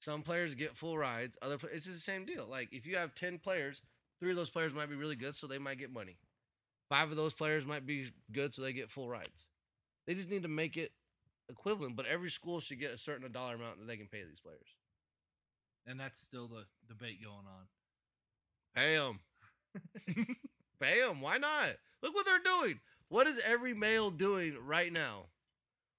Some 0.00 0.22
players 0.22 0.54
get 0.54 0.76
full 0.76 0.96
rides. 0.96 1.36
Other 1.42 1.58
it's 1.72 1.84
just 1.84 1.98
the 1.98 2.00
same 2.02 2.24
deal. 2.24 2.46
Like 2.46 2.68
if 2.72 2.86
you 2.86 2.96
have 2.96 3.14
ten 3.14 3.38
players, 3.38 3.82
three 4.20 4.30
of 4.30 4.36
those 4.36 4.50
players 4.50 4.72
might 4.74 4.90
be 4.90 4.96
really 4.96 5.16
good, 5.16 5.36
so 5.36 5.46
they 5.46 5.58
might 5.58 5.78
get 5.78 5.92
money. 5.92 6.16
Five 6.88 7.10
of 7.10 7.16
those 7.16 7.32
players 7.32 7.64
might 7.64 7.86
be 7.86 8.10
good, 8.32 8.54
so 8.54 8.62
they 8.62 8.72
get 8.72 8.90
full 8.90 9.08
rides. 9.08 9.46
They 10.06 10.14
just 10.14 10.30
need 10.30 10.42
to 10.42 10.48
make 10.48 10.76
it 10.76 10.92
equivalent. 11.48 11.96
But 11.96 12.06
every 12.06 12.30
school 12.30 12.60
should 12.60 12.80
get 12.80 12.92
a 12.92 12.98
certain 12.98 13.30
dollar 13.32 13.54
amount 13.54 13.78
that 13.78 13.86
they 13.86 13.96
can 13.96 14.06
pay 14.06 14.22
these 14.22 14.40
players. 14.40 14.76
And 15.86 15.98
that's 15.98 16.20
still 16.20 16.48
the 16.48 16.64
debate 16.88 17.22
going 17.22 17.46
on. 17.46 17.66
Pay 18.74 18.96
them. 18.96 19.20
pay 20.80 21.00
them. 21.00 21.20
Why 21.20 21.38
not? 21.38 21.70
Look 22.02 22.14
what 22.14 22.26
they're 22.26 22.42
doing. 22.42 22.80
What 23.08 23.26
is 23.26 23.38
every 23.44 23.74
male 23.74 24.10
doing 24.10 24.56
right 24.64 24.92
now? 24.92 25.26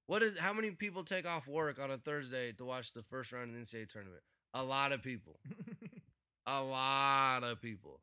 What 0.07 0.23
is 0.23 0.37
how 0.37 0.53
many 0.53 0.71
people 0.71 1.03
take 1.03 1.25
off 1.27 1.47
work 1.47 1.79
on 1.79 1.91
a 1.91 1.97
Thursday 1.97 2.51
to 2.53 2.65
watch 2.65 2.93
the 2.93 3.03
first 3.03 3.31
round 3.31 3.55
of 3.55 3.55
the 3.55 3.77
NCAA 3.77 3.89
tournament? 3.89 4.23
A 4.53 4.63
lot 4.63 4.91
of 4.91 5.01
people. 5.01 5.39
A 6.47 6.61
lot 6.61 7.43
of 7.43 7.61
people. 7.61 7.99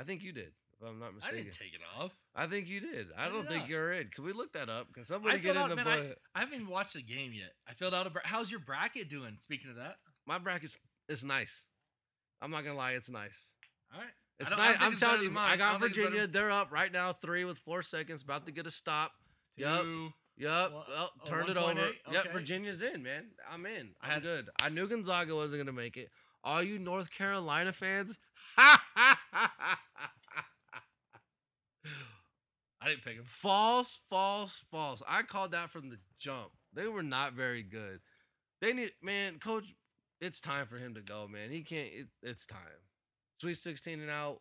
I 0.00 0.04
think 0.04 0.22
you 0.22 0.32
did, 0.32 0.52
if 0.72 0.88
I'm 0.88 0.98
not 0.98 1.14
mistaken. 1.14 1.38
I 1.38 1.42
didn't 1.42 1.54
take 1.58 1.74
it 1.74 1.80
off. 1.98 2.12
I 2.34 2.46
think 2.46 2.68
you 2.68 2.80
did. 2.80 3.08
I 3.18 3.24
Maybe 3.24 3.34
don't 3.34 3.48
think 3.48 3.68
you're 3.68 3.92
in. 3.92 4.08
Can 4.14 4.24
we 4.24 4.32
look 4.32 4.52
that 4.54 4.68
up? 4.70 4.92
Can 4.94 5.02
I 5.02 5.04
somebody 5.04 5.38
get 5.40 5.56
in 5.56 5.62
out, 5.62 5.68
the 5.68 5.76
man, 5.76 5.86
I, 5.86 6.00
book? 6.00 6.16
I 6.34 6.40
haven't 6.40 6.54
even 6.54 6.68
watched 6.68 6.94
the 6.94 7.02
game 7.02 7.32
yet. 7.34 7.50
I 7.68 7.74
filled 7.74 7.92
out 7.92 8.06
a. 8.06 8.10
Bra- 8.10 8.22
How's 8.24 8.50
your 8.50 8.60
bracket 8.60 9.10
doing? 9.10 9.36
Speaking 9.40 9.68
of 9.70 9.76
that, 9.76 9.96
My 10.26 10.38
bracket's 10.38 10.76
it's 11.08 11.22
nice. 11.22 11.52
I'm 12.40 12.50
not 12.50 12.62
gonna 12.64 12.76
lie, 12.78 12.92
it's 12.92 13.10
nice. 13.10 13.36
all 13.92 14.00
right. 14.00 14.08
It's 14.38 14.50
nice. 14.50 14.76
I'm 14.80 14.92
it's 14.92 15.00
telling 15.00 15.22
you. 15.22 15.36
I 15.36 15.52
I 15.52 15.56
got 15.58 15.72
don't 15.72 15.80
think 15.82 15.90
it's 15.90 15.98
better 15.98 16.10
Virginia. 16.10 16.26
They're 16.32 16.50
up 16.50 16.72
right 16.72 16.90
now, 16.90 17.12
three 17.12 17.44
with 17.44 17.58
four 17.58 17.82
seconds, 17.82 18.22
about 18.22 18.46
to 18.46 18.52
get 18.52 18.66
a 18.66 18.70
stop. 18.70 19.12
Two. 19.58 20.10
Yep. 20.38 20.48
Well, 20.48 20.86
Well, 20.88 21.10
oh, 21.22 21.26
turned 21.28 21.50
it 21.50 21.58
over. 21.58 21.74
1.8? 21.74 21.92
Yep. 22.10 22.32
Virginia's 22.32 22.80
in, 22.80 23.02
man. 23.02 23.26
I'm 23.52 23.66
in. 23.66 23.90
I 24.00 24.06
I'm 24.06 24.12
had- 24.14 24.22
good. 24.22 24.48
I 24.62 24.70
knew 24.70 24.88
Gonzaga 24.88 25.34
wasn't 25.36 25.60
gonna 25.60 25.76
make 25.76 25.98
it. 25.98 26.08
All 26.42 26.62
you 26.62 26.78
North 26.78 27.10
Carolina 27.10 27.72
fans, 27.72 28.16
ha 28.56 28.82
ha 28.94 29.18
ha 29.32 29.50
ha 29.60 29.78
ha. 29.92 30.82
I 32.82 32.88
didn't 32.88 33.04
pick 33.04 33.16
him. 33.16 33.24
False, 33.26 33.98
false, 34.08 34.64
false. 34.70 35.02
I 35.06 35.22
called 35.22 35.52
that 35.52 35.70
from 35.70 35.90
the 35.90 35.98
jump. 36.18 36.50
They 36.72 36.86
were 36.86 37.02
not 37.02 37.34
very 37.34 37.62
good. 37.62 38.00
They 38.60 38.72
need, 38.72 38.92
man, 39.02 39.38
coach. 39.38 39.64
It's 40.20 40.40
time 40.40 40.66
for 40.66 40.76
him 40.78 40.94
to 40.94 41.00
go, 41.00 41.26
man. 41.28 41.50
He 41.50 41.62
can't. 41.62 41.88
It, 41.92 42.06
it's 42.22 42.46
time. 42.46 42.58
Sweet 43.40 43.58
sixteen 43.58 44.00
and 44.00 44.10
out. 44.10 44.40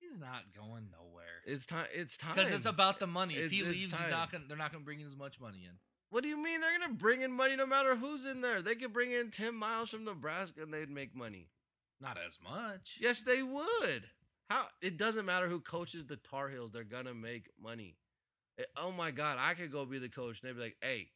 He's 0.00 0.18
not 0.18 0.44
going 0.56 0.88
nowhere. 0.90 1.42
It's 1.46 1.66
time. 1.66 1.86
It's 1.94 2.16
time. 2.16 2.34
Because 2.34 2.50
it's 2.52 2.66
about 2.66 3.00
the 3.00 3.06
money. 3.06 3.36
If 3.36 3.46
It- 3.46 3.52
he 3.52 3.62
leaves, 3.62 3.84
he's 3.84 3.92
not 4.10 4.32
gonna. 4.32 4.44
They're 4.48 4.56
not 4.56 4.72
gonna 4.72 4.84
bring 4.84 5.00
in 5.00 5.06
as 5.06 5.16
much 5.16 5.38
money 5.40 5.64
in. 5.64 5.72
What 6.10 6.22
do 6.24 6.28
you 6.28 6.36
mean 6.42 6.60
they're 6.60 6.76
gonna 6.78 6.92
bring 6.94 7.22
in 7.22 7.32
money 7.32 7.56
no 7.56 7.66
matter 7.66 7.94
who's 7.96 8.26
in 8.26 8.40
there? 8.40 8.62
They 8.62 8.74
could 8.74 8.92
bring 8.92 9.12
in 9.12 9.30
Tim 9.30 9.54
Miles 9.56 9.90
from 9.90 10.04
Nebraska 10.04 10.62
and 10.62 10.72
they'd 10.74 10.90
make 10.90 11.14
money. 11.14 11.48
Not 12.00 12.16
as 12.18 12.38
much. 12.42 12.96
Yes, 13.00 13.20
they 13.20 13.42
would. 13.42 14.04
How? 14.48 14.66
It 14.82 14.96
doesn't 14.96 15.24
matter 15.24 15.48
who 15.48 15.60
coaches 15.60 16.06
the 16.06 16.16
Tar 16.16 16.48
Heels. 16.48 16.72
They're 16.72 16.82
gonna 16.82 17.14
make 17.14 17.50
money. 17.62 17.96
Eh, 18.58 18.64
oh 18.76 18.90
my 18.90 19.12
God, 19.12 19.38
I 19.38 19.54
could 19.54 19.70
go 19.70 19.84
be 19.84 19.98
the 19.98 20.08
coach 20.08 20.40
and 20.42 20.48
they'd 20.50 20.56
be 20.56 20.62
like, 20.64 20.76
"Hey, 20.82 21.10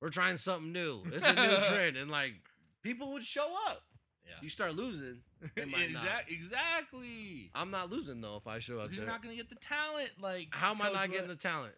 we're 0.00 0.10
trying 0.10 0.36
something 0.38 0.72
new. 0.72 1.02
It's 1.06 1.24
a 1.26 1.32
new 1.32 1.56
trend," 1.68 1.96
and 1.96 2.10
like 2.10 2.34
people 2.82 3.12
would 3.14 3.24
show 3.24 3.52
up. 3.68 3.82
Yeah. 4.24 4.34
You 4.42 4.50
start 4.50 4.74
losing. 4.76 5.22
They 5.56 5.64
might 5.64 5.90
not. 5.92 6.04
Exactly. 6.28 7.50
I'm 7.54 7.70
not 7.72 7.90
losing 7.90 8.20
though 8.20 8.36
if 8.36 8.46
I 8.46 8.58
show 8.60 8.78
up 8.78 8.84
Because 8.90 8.96
there. 8.98 9.04
you're 9.06 9.12
not 9.12 9.22
gonna 9.22 9.34
get 9.36 9.48
the 9.48 9.56
talent. 9.56 10.10
Like 10.20 10.48
How 10.50 10.70
am 10.70 10.82
I 10.82 10.90
not 10.92 11.10
getting 11.10 11.28
the 11.28 11.34
talent? 11.36 11.74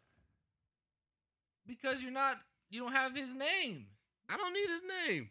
Because 1.67 2.03
you're 2.03 2.11
not. 2.13 2.37
You 2.71 2.81
don't 2.83 2.93
have 2.93 3.15
his 3.15 3.35
name. 3.35 3.87
I 4.29 4.37
don't 4.37 4.53
need 4.53 4.69
his 4.69 4.83
name. 5.09 5.31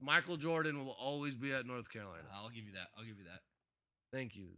Michael 0.00 0.36
Jordan 0.36 0.84
will 0.84 0.96
always 0.98 1.34
be 1.34 1.52
at 1.52 1.66
North 1.66 1.90
Carolina. 1.90 2.24
I'll 2.34 2.48
give 2.48 2.64
you 2.64 2.72
that. 2.72 2.88
I'll 2.96 3.04
give 3.04 3.18
you 3.18 3.24
that. 3.24 3.40
Thank 4.16 4.36
you. 4.36 4.48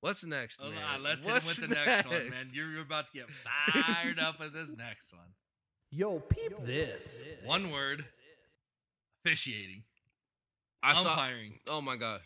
What's 0.00 0.24
next, 0.24 0.58
Oh, 0.62 0.70
man? 0.70 0.80
nah, 0.80 0.96
let's 0.96 1.24
What's 1.24 1.46
hit 1.46 1.64
him 1.64 1.68
with 1.70 1.76
the 1.78 1.84
next 1.84 2.08
one, 2.08 2.30
man. 2.30 2.50
You're, 2.54 2.70
you're 2.72 2.82
about 2.82 3.06
to 3.12 3.18
get 3.18 3.26
fired 3.74 4.18
up 4.18 4.40
with 4.40 4.52
this 4.54 4.70
next 4.76 5.12
one. 5.12 5.26
Yo, 5.90 6.20
peep 6.20 6.52
this. 6.64 7.16
One 7.44 7.70
word. 7.70 8.04
Officiating. 9.24 9.82
I 10.82 10.94
saw. 10.94 11.10
umpiring. 11.10 11.58
Oh 11.68 11.82
my 11.82 11.96
god. 11.96 12.20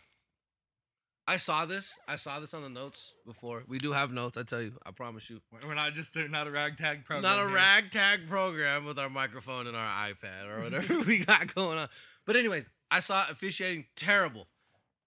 I 1.27 1.39
saw 1.39 1.65
this. 1.65 1.95
I 2.07 2.17
saw 2.17 2.39
this 2.39 2.53
on 2.53 2.63
the 2.63 2.69
notes 2.69 3.13
before. 3.27 3.63
We 3.67 3.79
do 3.79 3.93
have 3.93 4.13
notes. 4.13 4.37
I 4.37 4.43
tell 4.43 4.61
you. 4.61 4.73
I 4.85 4.91
promise 4.91 5.31
you. 5.31 5.41
We're 5.67 5.75
not 5.75 5.95
just 5.95 6.15
not 6.15 6.47
a 6.47 6.51
ragtag 6.51 7.07
program. 7.07 7.23
Not 7.23 7.43
a 7.43 7.49
here. 7.49 7.57
ragtag 7.57 8.29
program 8.29 8.85
with 8.85 8.99
our 8.99 9.09
microphone 9.09 9.67
and 9.67 9.77
our 9.77 10.09
iPad 10.09 10.51
or 10.51 10.63
whatever 10.63 11.01
we 11.07 11.25
got 11.25 11.55
going 11.55 11.79
on. 11.79 11.89
But 12.27 12.37
anyways, 12.37 12.69
I 12.91 13.01
saw 13.01 13.27
officiating 13.31 13.87
terrible. 13.97 14.49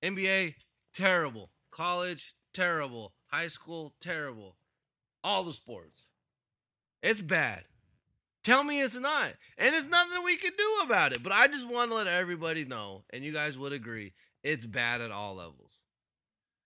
NBA 0.04 0.56
terrible. 0.96 1.52
College 1.72 2.34
terrible. 2.54 3.14
High 3.28 3.50
school 3.50 3.94
terrible. 4.02 4.56
All 5.24 5.44
the 5.44 5.54
sports. 5.54 6.02
It's 7.04 7.22
bad. 7.22 7.66
Tell 8.44 8.64
me 8.64 8.82
it's 8.82 8.96
not. 8.96 9.34
And 9.58 9.76
it's 9.76 9.88
nothing 9.88 10.24
we 10.24 10.38
can 10.38 10.54
do 10.58 10.78
about 10.84 11.14
it. 11.14 11.22
But 11.22 11.34
I 11.34 11.48
just 11.48 11.68
want 11.68 11.92
to 11.92 11.96
let 11.96 12.08
everybody 12.08 12.66
know, 12.66 13.04
and 13.12 13.24
you 13.24 13.34
guys 13.34 13.58
would 13.58 13.74
agree, 13.74 14.14
it's 14.44 14.66
bad 14.66 15.02
at 15.02 15.12
all 15.12 15.36
levels. 15.36 15.67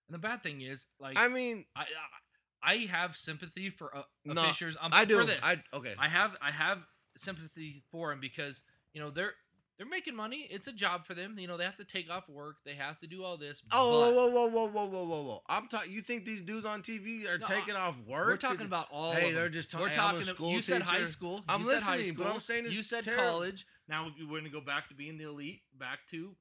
And 0.08 0.14
the 0.14 0.18
bad 0.18 0.42
thing 0.42 0.60
is, 0.60 0.84
like, 1.00 1.18
I 1.18 1.28
mean, 1.28 1.64
I, 1.76 1.82
I, 1.82 2.72
I 2.72 2.76
have 2.90 3.16
sympathy 3.16 3.70
for 3.70 3.96
uh, 3.96 4.02
No, 4.24 4.42
officials. 4.42 4.76
Um, 4.80 4.92
I 4.92 5.04
do. 5.04 5.18
For 5.18 5.26
this. 5.26 5.40
I 5.42 5.62
okay. 5.74 5.94
I 5.98 6.08
have 6.08 6.32
I 6.40 6.50
have 6.50 6.78
sympathy 7.18 7.82
for 7.90 8.10
them 8.10 8.20
because 8.20 8.62
you 8.94 9.00
know 9.00 9.10
they're 9.10 9.32
they're 9.78 9.88
making 9.88 10.14
money. 10.14 10.46
It's 10.50 10.68
a 10.68 10.72
job 10.72 11.06
for 11.06 11.14
them. 11.14 11.36
You 11.38 11.48
know 11.48 11.56
they 11.56 11.64
have 11.64 11.76
to 11.78 11.84
take 11.84 12.08
off 12.10 12.28
work. 12.28 12.56
They 12.64 12.74
have 12.74 13.00
to 13.00 13.06
do 13.06 13.24
all 13.24 13.36
this. 13.36 13.62
Oh, 13.72 13.90
whoa, 13.90 14.28
whoa, 14.28 14.46
whoa, 14.46 14.66
whoa, 14.68 14.86
whoa, 14.86 15.04
whoa, 15.04 15.22
whoa! 15.22 15.42
I'm 15.48 15.66
talking. 15.68 15.90
You 15.90 16.02
think 16.02 16.24
these 16.24 16.42
dudes 16.42 16.64
on 16.66 16.82
TV 16.82 17.26
are 17.26 17.38
No, 17.38 17.46
taking 17.46 17.74
off 17.74 17.96
work? 18.06 18.28
We're 18.28 18.36
talking 18.36 18.66
about 18.66 18.86
all. 18.92 19.12
Hey, 19.12 19.30
of 19.30 19.34
they're 19.34 19.48
just 19.48 19.70
talking. 19.70 19.86
We're 19.86 19.92
I'm 19.92 20.20
talking. 20.20 20.22
school 20.22 20.52
you 20.52 20.62
said 20.62 20.82
high 20.82 21.04
school. 21.04 21.42
I'm 21.48 21.62
you 21.62 21.66
said 21.66 21.82
high 21.82 21.96
listening, 21.96 22.16
but. 22.16 22.26
I'm 22.28 22.40
saying 22.40 22.66
you 22.70 22.82
said 22.82 23.04
terrible. 23.04 23.24
college. 23.24 23.66
Now 23.88 24.08
you 24.16 24.28
want 24.28 24.44
to 24.44 24.50
go 24.50 24.60
back 24.60 24.88
to 24.88 24.94
being 24.94 25.18
the 25.18 25.24
elite, 25.24 25.62
back 25.78 25.98
to 26.12 26.36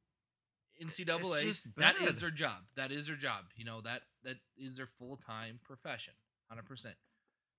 NCAA. 0.81 1.57
bad. 1.75 1.95
is 2.07 2.19
their 2.19 2.31
job. 2.31 2.57
That 2.75 2.91
is 2.91 3.07
their 3.07 3.15
job. 3.15 3.45
You 3.55 3.65
know 3.65 3.81
that 3.81 4.01
that 4.23 4.37
is 4.57 4.75
their 4.77 4.89
full 4.99 5.17
time 5.17 5.59
profession, 5.63 6.13
hundred 6.49 6.65
percent. 6.65 6.95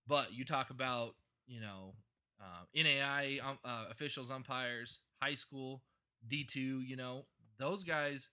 But 0.07 0.33
you 0.33 0.45
talk 0.45 0.71
about 0.71 1.15
you 1.47 1.61
know 1.61 1.95
uh, 2.41 2.65
NAI 2.75 3.39
um, 3.43 3.59
uh, 3.65 3.85
officials, 3.91 4.31
umpires, 4.31 4.99
high 5.23 5.35
school, 5.35 5.83
D 6.29 6.47
two. 6.51 6.81
You 6.81 6.97
know 6.97 7.27
those 7.59 7.85
guys. 7.85 8.29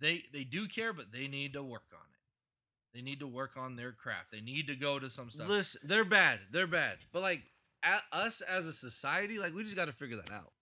They 0.00 0.24
they 0.32 0.44
do 0.44 0.68
care, 0.68 0.92
but 0.92 1.06
they 1.12 1.26
need 1.26 1.54
to 1.54 1.62
work 1.62 1.84
on 1.92 2.00
it. 2.00 2.96
They 2.96 3.02
need 3.02 3.20
to 3.20 3.26
work 3.26 3.52
on 3.56 3.76
their 3.76 3.92
craft. 3.92 4.28
They 4.32 4.40
need 4.40 4.66
to 4.68 4.74
go 4.74 4.98
to 4.98 5.10
some 5.10 5.30
stuff. 5.30 5.48
Listen, 5.48 5.80
they're 5.84 6.04
bad. 6.04 6.40
They're 6.50 6.66
bad. 6.66 6.96
But 7.12 7.22
like, 7.22 7.42
a 7.82 8.00
us 8.16 8.40
as 8.40 8.66
a 8.66 8.72
society, 8.72 9.38
like 9.38 9.54
we 9.54 9.64
just 9.64 9.76
got 9.76 9.86
to 9.86 9.92
figure 9.92 10.16
that 10.16 10.32
out. 10.32 10.52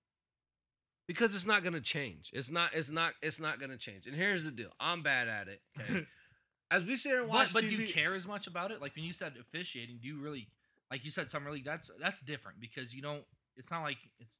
Because 1.06 1.34
it's 1.34 1.44
not 1.46 1.62
gonna 1.62 1.80
change. 1.82 2.30
It's 2.32 2.50
not. 2.50 2.70
It's 2.74 2.88
not. 2.90 3.12
It's 3.22 3.38
not 3.38 3.60
gonna 3.60 3.76
change. 3.76 4.06
And 4.06 4.14
here's 4.16 4.42
the 4.44 4.50
deal. 4.50 4.70
I'm 4.80 5.02
bad 5.02 5.28
at 5.28 5.48
it. 5.48 5.60
okay? 5.80 6.06
As 6.70 6.82
we 6.84 6.96
sit 6.96 7.10
here 7.10 7.20
and 7.20 7.28
But, 7.30 7.34
watch 7.36 7.52
but 7.52 7.64
TV, 7.64 7.70
do 7.70 7.76
you 7.76 7.92
care 7.92 8.14
as 8.14 8.26
much 8.26 8.46
about 8.46 8.70
it? 8.70 8.80
Like 8.80 8.96
when 8.96 9.04
you 9.04 9.12
said 9.12 9.34
officiating, 9.38 9.98
do 10.00 10.08
you 10.08 10.18
really 10.18 10.48
like 10.90 11.04
you 11.04 11.10
said 11.10 11.30
summer 11.30 11.50
league? 11.52 11.64
That's 11.64 11.90
that's 12.00 12.20
different 12.22 12.58
because 12.60 12.92
you 12.94 13.02
don't. 13.02 13.22
It's 13.56 13.70
not 13.70 13.82
like 13.82 13.98
it's. 14.18 14.30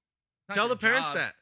not 0.49 0.55
tell 0.55 0.69
the 0.69 0.77
parents 0.77 1.09
job. 1.09 1.17
that. 1.19 1.35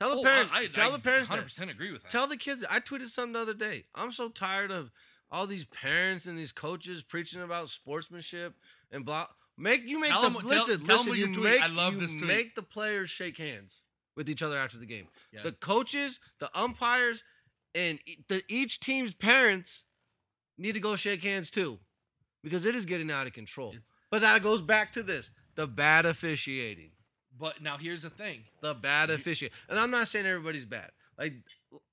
Tell 0.00 0.10
the 0.10 0.16
Oh, 0.20 0.22
parents. 0.24 0.52
I, 0.54 0.62
I, 0.62 0.66
tell 0.66 0.88
I 0.88 0.96
the 0.96 0.98
parents 0.98 1.30
100% 1.30 1.70
agree 1.70 1.90
with 1.92 2.02
that. 2.02 2.10
Tell 2.10 2.26
the 2.26 2.36
kids. 2.36 2.62
I 2.68 2.80
tweeted 2.80 3.08
something 3.08 3.32
the 3.32 3.38
other 3.40 3.54
day. 3.54 3.84
I'm 3.94 4.12
so 4.12 4.28
tired 4.28 4.70
of 4.70 4.90
all 5.30 5.46
these 5.46 5.64
parents 5.64 6.26
and 6.26 6.36
these 6.36 6.52
coaches 6.52 7.02
preaching 7.02 7.40
about 7.40 7.70
sportsmanship 7.70 8.54
and 8.90 9.06
blah. 9.06 9.28
Make 9.56 9.82
you 9.86 9.98
make 9.98 10.10
Tell 10.10 10.22
the 10.22 10.26
'em- 10.26 10.34
tell- 10.34 10.44
listen. 10.48 10.84
tell 10.84 10.96
listen. 10.96 11.08
what 11.10 11.18
You 11.18 11.32
tweet- 11.32 11.44
make 11.44 11.60
I 11.62 11.66
love 11.68 11.94
you 11.94 12.00
this 12.00 12.10
tweet. 12.10 12.24
make 12.26 12.54
the 12.56 12.62
players 12.62 13.10
shake 13.10 13.38
hands 13.38 13.80
with 14.16 14.28
each 14.28 14.42
other 14.42 14.56
after 14.56 14.78
the 14.78 14.86
game. 14.86 15.08
Yeah. 15.32 15.42
The 15.42 15.52
coaches, 15.52 16.18
the 16.40 16.50
umpires, 16.58 17.22
and 17.74 17.98
the 18.28 18.42
each 18.48 18.80
team's 18.80 19.14
parents 19.14 19.84
need 20.58 20.72
to 20.72 20.80
go 20.80 20.96
shake 20.96 21.22
hands 21.22 21.50
too, 21.50 21.78
because 22.42 22.64
it 22.64 22.74
is 22.74 22.86
getting 22.86 23.10
out 23.10 23.26
of 23.26 23.32
control. 23.34 23.70
It's- 23.70 23.82
But 24.10 24.20
that 24.22 24.42
goes 24.42 24.62
back 24.62 24.92
to 24.92 25.02
this: 25.02 25.30
the 25.54 25.66
bad 25.66 26.06
officiating 26.06 26.92
but 27.38 27.60
now 27.60 27.76
here's 27.76 28.00
the 28.00 28.08
thing. 28.08 28.44
the 28.62 28.72
bad 28.72 29.10
officiating. 29.10 29.54
And 29.68 29.78
I'm 29.78 29.90
not 29.90 30.08
saying 30.08 30.24
everybody's 30.24 30.64
bad. 30.64 30.90
Like 31.18 31.34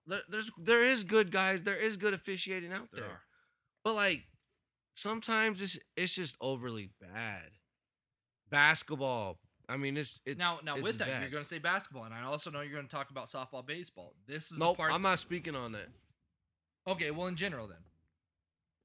there, 0.08 0.22
there's 0.30 0.50
there 0.58 0.86
is 0.86 1.04
good 1.04 1.32
guys, 1.34 1.62
there 1.64 1.76
is 1.76 1.98
good 1.98 2.14
officiating 2.14 2.72
out 2.72 2.90
there. 2.94 3.02
There. 3.02 3.22
But 3.84 3.96
like 3.96 4.22
sometimes 4.96 5.62
it's 5.62 5.78
it's 5.98 6.14
just 6.16 6.36
overly 6.40 6.92
bad. 7.02 7.52
Basketball. 8.50 9.40
I 9.74 9.78
mean 9.78 9.98
it's 9.98 10.20
it's 10.26 10.38
Now, 10.38 10.60
now 10.64 10.76
it's 10.76 10.84
with 10.84 10.98
that, 11.00 11.08
bad. 11.08 11.22
you're 11.22 11.32
going 11.32 11.44
to 11.44 11.50
say 11.50 11.58
basketball, 11.58 12.04
and 12.04 12.14
I 12.14 12.24
also 12.24 12.52
know 12.52 12.62
you're 12.62 12.74
going 12.74 12.86
to 12.86 12.92
talk 12.92 13.10
about 13.10 13.28
softball, 13.30 13.66
baseball. 13.66 14.14
This 14.28 14.52
is 14.52 14.60
Nope, 14.60 14.76
the 14.78 14.82
part. 14.84 14.94
I'm 14.94 15.02
not 15.02 15.20
speaking 15.20 15.56
on 15.56 15.72
that. 15.72 15.88
Okay, 16.88 17.10
well, 17.12 17.28
in 17.28 17.36
general, 17.36 17.68
then, 17.68 17.78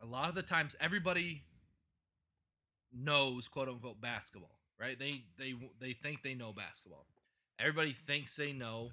a 0.01 0.07
lot 0.07 0.29
of 0.29 0.35
the 0.35 0.43
times, 0.43 0.75
everybody 0.81 1.43
knows 2.93 3.49
"quote 3.49 3.69
unquote" 3.69 4.01
basketball, 4.01 4.59
right? 4.81 4.99
They 4.99 5.25
they 5.39 5.55
they 5.81 5.93
think 5.93 6.23
they 6.23 6.35
know 6.35 6.53
basketball. 6.53 7.07
Everybody 7.59 7.97
thinks 8.07 8.37
they 8.37 8.53
know 8.53 8.91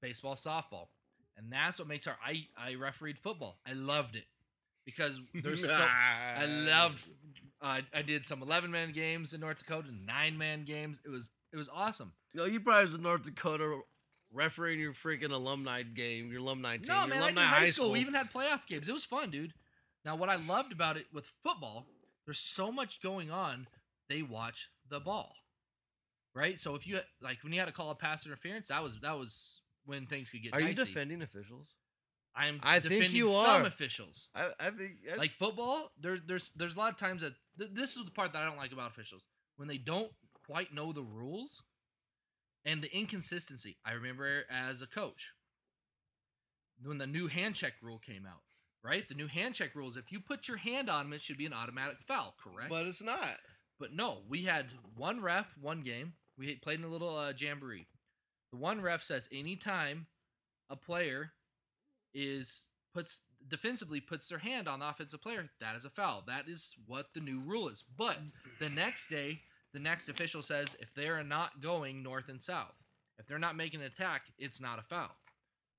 baseball, 0.00 0.34
softball, 0.36 0.88
and 1.36 1.52
that's 1.52 1.78
what 1.78 1.88
makes 1.88 2.06
our. 2.06 2.16
I 2.24 2.46
I 2.56 2.74
refereed 2.74 3.18
football. 3.18 3.58
I 3.66 3.72
loved 3.74 4.16
it. 4.16 4.24
because 4.86 5.20
there's 5.34 5.62
so 5.64 5.72
I 5.78 6.46
loved. 6.46 7.02
Uh, 7.62 7.80
I 7.94 8.02
did 8.02 8.26
some 8.26 8.42
11 8.42 8.70
man 8.70 8.92
games 8.92 9.32
in 9.32 9.40
North 9.40 9.58
Dakota, 9.58 9.88
nine 10.06 10.38
man 10.38 10.64
games. 10.64 10.98
It 11.04 11.10
was 11.10 11.30
it 11.52 11.56
was 11.56 11.68
awesome. 11.72 12.12
No, 12.34 12.44
you 12.44 12.60
probably 12.60 12.86
was 12.86 12.94
in 12.94 13.02
North 13.02 13.22
Dakota 13.24 13.80
refereeing 14.32 14.80
your 14.80 14.94
freaking 14.94 15.32
alumni 15.32 15.82
game, 15.82 16.30
your 16.30 16.40
alumni 16.40 16.76
team, 16.76 16.86
No, 16.88 17.00
your 17.00 17.08
man, 17.08 17.22
I 17.22 17.26
did 17.28 17.36
alumni 17.36 17.42
high 17.44 17.70
school. 17.70 17.90
We 17.90 18.00
even 18.00 18.14
had 18.14 18.32
playoff 18.32 18.66
games. 18.66 18.88
It 18.88 18.92
was 18.92 19.04
fun, 19.04 19.30
dude. 19.30 19.52
Now, 20.04 20.16
what 20.16 20.28
I 20.28 20.36
loved 20.36 20.72
about 20.72 20.96
it 20.96 21.06
with 21.12 21.24
football, 21.42 21.86
there's 22.24 22.38
so 22.38 22.72
much 22.72 23.02
going 23.02 23.30
on. 23.30 23.66
They 24.08 24.22
watch 24.22 24.68
the 24.88 25.00
ball, 25.00 25.34
right? 26.34 26.58
So 26.60 26.74
if 26.74 26.86
you 26.86 27.00
like 27.20 27.42
when 27.42 27.52
you 27.52 27.58
had 27.60 27.66
to 27.66 27.72
call 27.72 27.90
a 27.90 27.94
pass 27.94 28.24
interference, 28.24 28.68
that 28.68 28.82
was 28.82 28.98
that 29.02 29.18
was 29.18 29.60
when 29.84 30.06
things 30.06 30.30
could 30.30 30.42
get. 30.42 30.54
Are 30.54 30.60
you 30.60 30.74
defending 30.74 31.22
officials? 31.22 31.68
I'm 32.34 32.60
I 32.62 32.78
think 32.80 33.12
you 33.12 33.26
some 33.26 33.62
are. 33.62 33.66
officials. 33.66 34.28
I, 34.34 34.50
I 34.60 34.70
think 34.70 34.92
I- 35.12 35.16
Like 35.16 35.32
football, 35.38 35.90
there's 36.00 36.20
there's 36.26 36.50
there's 36.56 36.74
a 36.74 36.78
lot 36.78 36.92
of 36.92 36.98
times 36.98 37.22
that 37.22 37.34
th- 37.58 37.70
this 37.74 37.96
is 37.96 38.04
the 38.04 38.10
part 38.10 38.32
that 38.32 38.42
I 38.42 38.46
don't 38.46 38.56
like 38.56 38.72
about 38.72 38.90
officials 38.92 39.22
when 39.56 39.68
they 39.68 39.78
don't 39.78 40.12
quite 40.46 40.72
know 40.72 40.92
the 40.92 41.02
rules 41.02 41.62
and 42.64 42.82
the 42.82 42.96
inconsistency. 42.96 43.76
I 43.84 43.92
remember 43.92 44.44
as 44.50 44.80
a 44.82 44.86
coach 44.86 45.28
when 46.82 46.98
the 46.98 47.06
new 47.06 47.26
hand 47.26 47.54
check 47.56 47.74
rule 47.82 47.98
came 47.98 48.26
out. 48.26 48.40
Right, 48.82 49.06
the 49.06 49.14
new 49.14 49.26
hand 49.26 49.54
check 49.54 49.74
rules. 49.74 49.98
If 49.98 50.10
you 50.10 50.20
put 50.20 50.48
your 50.48 50.56
hand 50.56 50.88
on 50.88 51.04
them, 51.04 51.12
it 51.12 51.20
should 51.20 51.36
be 51.36 51.44
an 51.44 51.52
automatic 51.52 51.98
foul. 52.08 52.34
Correct. 52.42 52.70
but 52.70 52.86
it's 52.86 53.02
not. 53.02 53.36
But 53.78 53.92
no, 53.92 54.22
we 54.26 54.44
had 54.44 54.66
one 54.96 55.20
ref, 55.20 55.46
one 55.60 55.82
game. 55.82 56.14
We 56.38 56.54
played 56.56 56.78
in 56.78 56.86
a 56.86 56.88
little 56.88 57.14
uh, 57.18 57.34
jamboree. 57.38 57.86
The 58.52 58.58
one 58.58 58.80
ref 58.80 59.02
says 59.02 59.28
anytime 59.30 60.06
a 60.70 60.76
player 60.76 61.32
is 62.14 62.64
puts 62.94 63.18
defensively 63.48 64.00
puts 64.00 64.28
their 64.28 64.38
hand 64.38 64.68
on 64.68 64.80
the 64.80 64.88
offensive 64.88 65.22
player, 65.22 65.48
that 65.60 65.76
is 65.76 65.84
a 65.84 65.90
foul. 65.90 66.22
That 66.26 66.48
is 66.48 66.74
what 66.86 67.06
the 67.14 67.20
new 67.20 67.40
rule 67.40 67.68
is. 67.68 67.84
But 67.96 68.18
the 68.58 68.68
next 68.68 69.08
day, 69.08 69.40
the 69.72 69.78
next 69.78 70.08
official 70.08 70.42
says 70.42 70.68
if 70.78 70.92
they 70.94 71.08
are 71.08 71.24
not 71.24 71.60
going 71.62 72.02
north 72.02 72.28
and 72.28 72.40
south, 72.40 72.74
if 73.18 73.26
they're 73.26 73.38
not 73.38 73.56
making 73.56 73.80
an 73.80 73.86
attack, 73.86 74.22
it's 74.38 74.60
not 74.60 74.78
a 74.78 74.82
foul. 74.82 75.10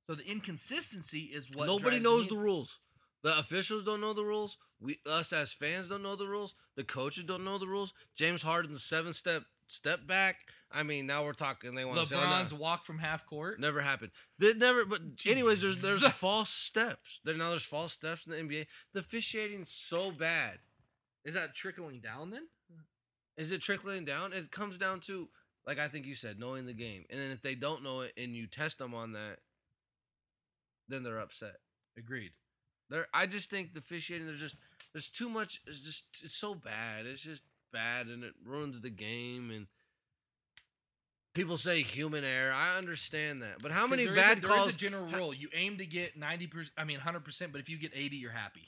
So 0.07 0.15
the 0.15 0.25
inconsistency 0.25 1.31
is 1.33 1.47
what 1.53 1.67
Nobody 1.67 1.99
knows 1.99 2.27
the 2.27 2.35
rules. 2.35 2.77
The 3.23 3.37
officials 3.37 3.83
don't 3.83 4.01
know 4.01 4.13
the 4.13 4.23
rules. 4.23 4.57
We 4.79 4.99
us 5.05 5.31
as 5.31 5.51
fans 5.51 5.87
don't 5.87 6.01
know 6.01 6.15
the 6.15 6.25
rules. 6.25 6.55
The 6.75 6.83
coaches 6.83 7.25
don't 7.25 7.43
know 7.43 7.59
the 7.59 7.67
rules. 7.67 7.93
James 8.15 8.41
Harden's 8.41 8.83
seven 8.83 9.13
step 9.13 9.43
step 9.71 10.05
back. 10.05 10.37
I 10.71 10.83
mean, 10.83 11.05
now 11.05 11.23
we're 11.23 11.33
talking. 11.33 11.75
They 11.75 11.85
want 11.85 11.99
to 11.99 12.05
say, 12.07 12.15
oh. 12.15 12.19
LeBron's 12.19 12.53
walk 12.53 12.85
from 12.85 12.99
half 12.99 13.25
court. 13.25 13.59
Never 13.59 13.81
happened. 13.81 14.11
That 14.39 14.57
never. 14.57 14.85
But 14.85 15.01
anyways, 15.25 15.61
there's 15.61 15.81
there's 15.81 16.05
false 16.13 16.49
steps. 16.49 17.19
There 17.23 17.35
now 17.35 17.49
there's 17.49 17.63
false 17.63 17.93
steps 17.93 18.25
in 18.25 18.31
the 18.31 18.37
NBA. 18.37 18.67
The 18.93 18.99
officiating's 18.99 19.71
so 19.71 20.11
bad. 20.11 20.59
Is 21.23 21.35
that 21.35 21.55
trickling 21.55 21.99
down 21.99 22.31
then? 22.31 22.47
Is 23.37 23.51
it 23.51 23.61
trickling 23.61 24.05
down? 24.05 24.33
It 24.33 24.51
comes 24.51 24.77
down 24.77 24.99
to 25.01 25.29
like 25.65 25.79
I 25.79 25.87
think 25.87 26.05
you 26.05 26.15
said, 26.15 26.39
knowing 26.39 26.65
the 26.65 26.73
game. 26.73 27.05
And 27.09 27.19
then 27.19 27.31
if 27.31 27.41
they 27.41 27.55
don't 27.55 27.83
know 27.83 28.01
it 28.01 28.13
and 28.17 28.35
you 28.35 28.47
test 28.47 28.77
them 28.77 28.93
on 28.93 29.13
that, 29.13 29.37
then 30.87 31.03
they're 31.03 31.19
upset. 31.19 31.57
Agreed. 31.97 32.31
There, 32.89 33.07
I 33.13 33.25
just 33.25 33.49
think 33.49 33.73
the 33.73 33.79
officiating. 33.79 34.27
There's 34.27 34.39
just 34.39 34.57
there's 34.93 35.09
too 35.09 35.29
much. 35.29 35.61
It's 35.65 35.79
just 35.79 36.03
it's 36.23 36.35
so 36.35 36.55
bad. 36.55 37.05
It's 37.05 37.21
just 37.21 37.43
bad, 37.71 38.07
and 38.07 38.23
it 38.23 38.33
ruins 38.45 38.81
the 38.81 38.89
game. 38.89 39.51
And 39.51 39.67
people 41.33 41.57
say 41.57 41.81
human 41.81 42.23
error. 42.23 42.51
I 42.53 42.77
understand 42.77 43.41
that, 43.41 43.61
but 43.61 43.71
how 43.71 43.87
many 43.87 44.05
there 44.05 44.13
is 44.13 44.19
a- 44.19 44.21
bad 44.21 44.41
there 44.41 44.51
is 44.51 44.55
calls? 44.57 44.73
a 44.75 44.77
general 44.77 45.05
rule. 45.07 45.33
You 45.33 45.49
aim 45.55 45.77
to 45.77 45.85
get 45.85 46.17
ninety 46.17 46.47
percent. 46.47 46.73
I 46.77 46.83
mean, 46.83 46.99
hundred 46.99 47.23
percent. 47.25 47.51
But 47.51 47.61
if 47.61 47.69
you 47.69 47.77
get 47.77 47.91
eighty, 47.95 48.17
you're 48.17 48.31
happy. 48.31 48.67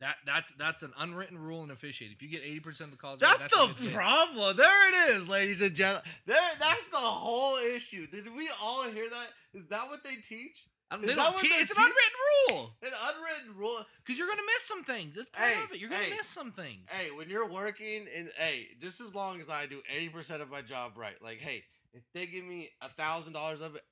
That 0.00 0.16
that's 0.26 0.52
that's 0.58 0.82
an 0.82 0.92
unwritten 0.98 1.38
rule 1.38 1.62
in 1.62 1.70
officiating. 1.70 2.16
If 2.16 2.22
you 2.22 2.28
get 2.28 2.42
eighty 2.44 2.58
percent 2.60 2.88
of 2.92 2.96
the 2.98 3.00
calls, 3.00 3.20
right, 3.22 3.38
That's, 3.38 3.52
a 3.52 3.56
good 3.66 3.76
the 3.76 3.82
hit. 3.84 3.94
problem. 3.94 4.56
There 4.56 4.88
it 4.88 5.10
is, 5.12 5.28
ladies 5.28 5.60
and 5.60 5.76
gentlemen. 5.76 6.02
There, 6.26 6.38
that's 6.58 6.88
the 6.88 6.96
whole 6.96 7.56
issue. 7.58 8.08
Did 8.08 8.34
we 8.36 8.50
all 8.60 8.82
hear 8.84 9.08
that? 9.10 9.28
Is 9.54 9.66
that 9.68 9.88
what 9.88 10.02
they 10.02 10.16
teach? 10.16 10.66
I 10.92 10.96
mean, 10.96 11.04
Is 11.08 11.10
they 11.10 11.14
don't 11.22 11.38
te- 11.38 11.48
they're 11.48 11.62
it's 11.62 11.70
an 11.70 11.76
unwritten 11.78 12.18
rule 12.50 12.74
An 12.82 12.88
unwritten 12.92 13.56
rule. 13.58 13.86
because 14.04 14.18
you're 14.18 14.28
gonna 14.28 14.42
miss 14.42 14.66
some 14.68 14.84
things. 14.84 15.14
That's 15.16 15.30
part 15.30 15.48
Hey, 15.50 15.62
of 15.62 15.72
it. 15.72 15.78
You're 15.78 15.88
gonna 15.88 16.02
hey, 16.04 16.10
miss 16.16 16.26
some 16.26 16.52
things. 16.52 16.86
Hey, 16.90 17.10
when 17.10 17.30
you're 17.30 17.48
working, 17.48 18.04
and 18.14 18.30
hey, 18.36 18.66
just 18.80 19.00
as 19.00 19.14
long 19.14 19.40
as 19.40 19.48
I 19.48 19.64
do 19.66 19.80
eighty 19.90 20.10
percent 20.10 20.42
of 20.42 20.50
my 20.50 20.60
job 20.60 20.92
right, 20.96 21.14
like, 21.22 21.38
hey, 21.38 21.64
if 21.94 22.02
they 22.12 22.26
give 22.26 22.44
me 22.44 22.68
a 22.82 22.90
thousand 22.90 23.32
dollars 23.32 23.60
of 23.62 23.74
it, 23.74 23.82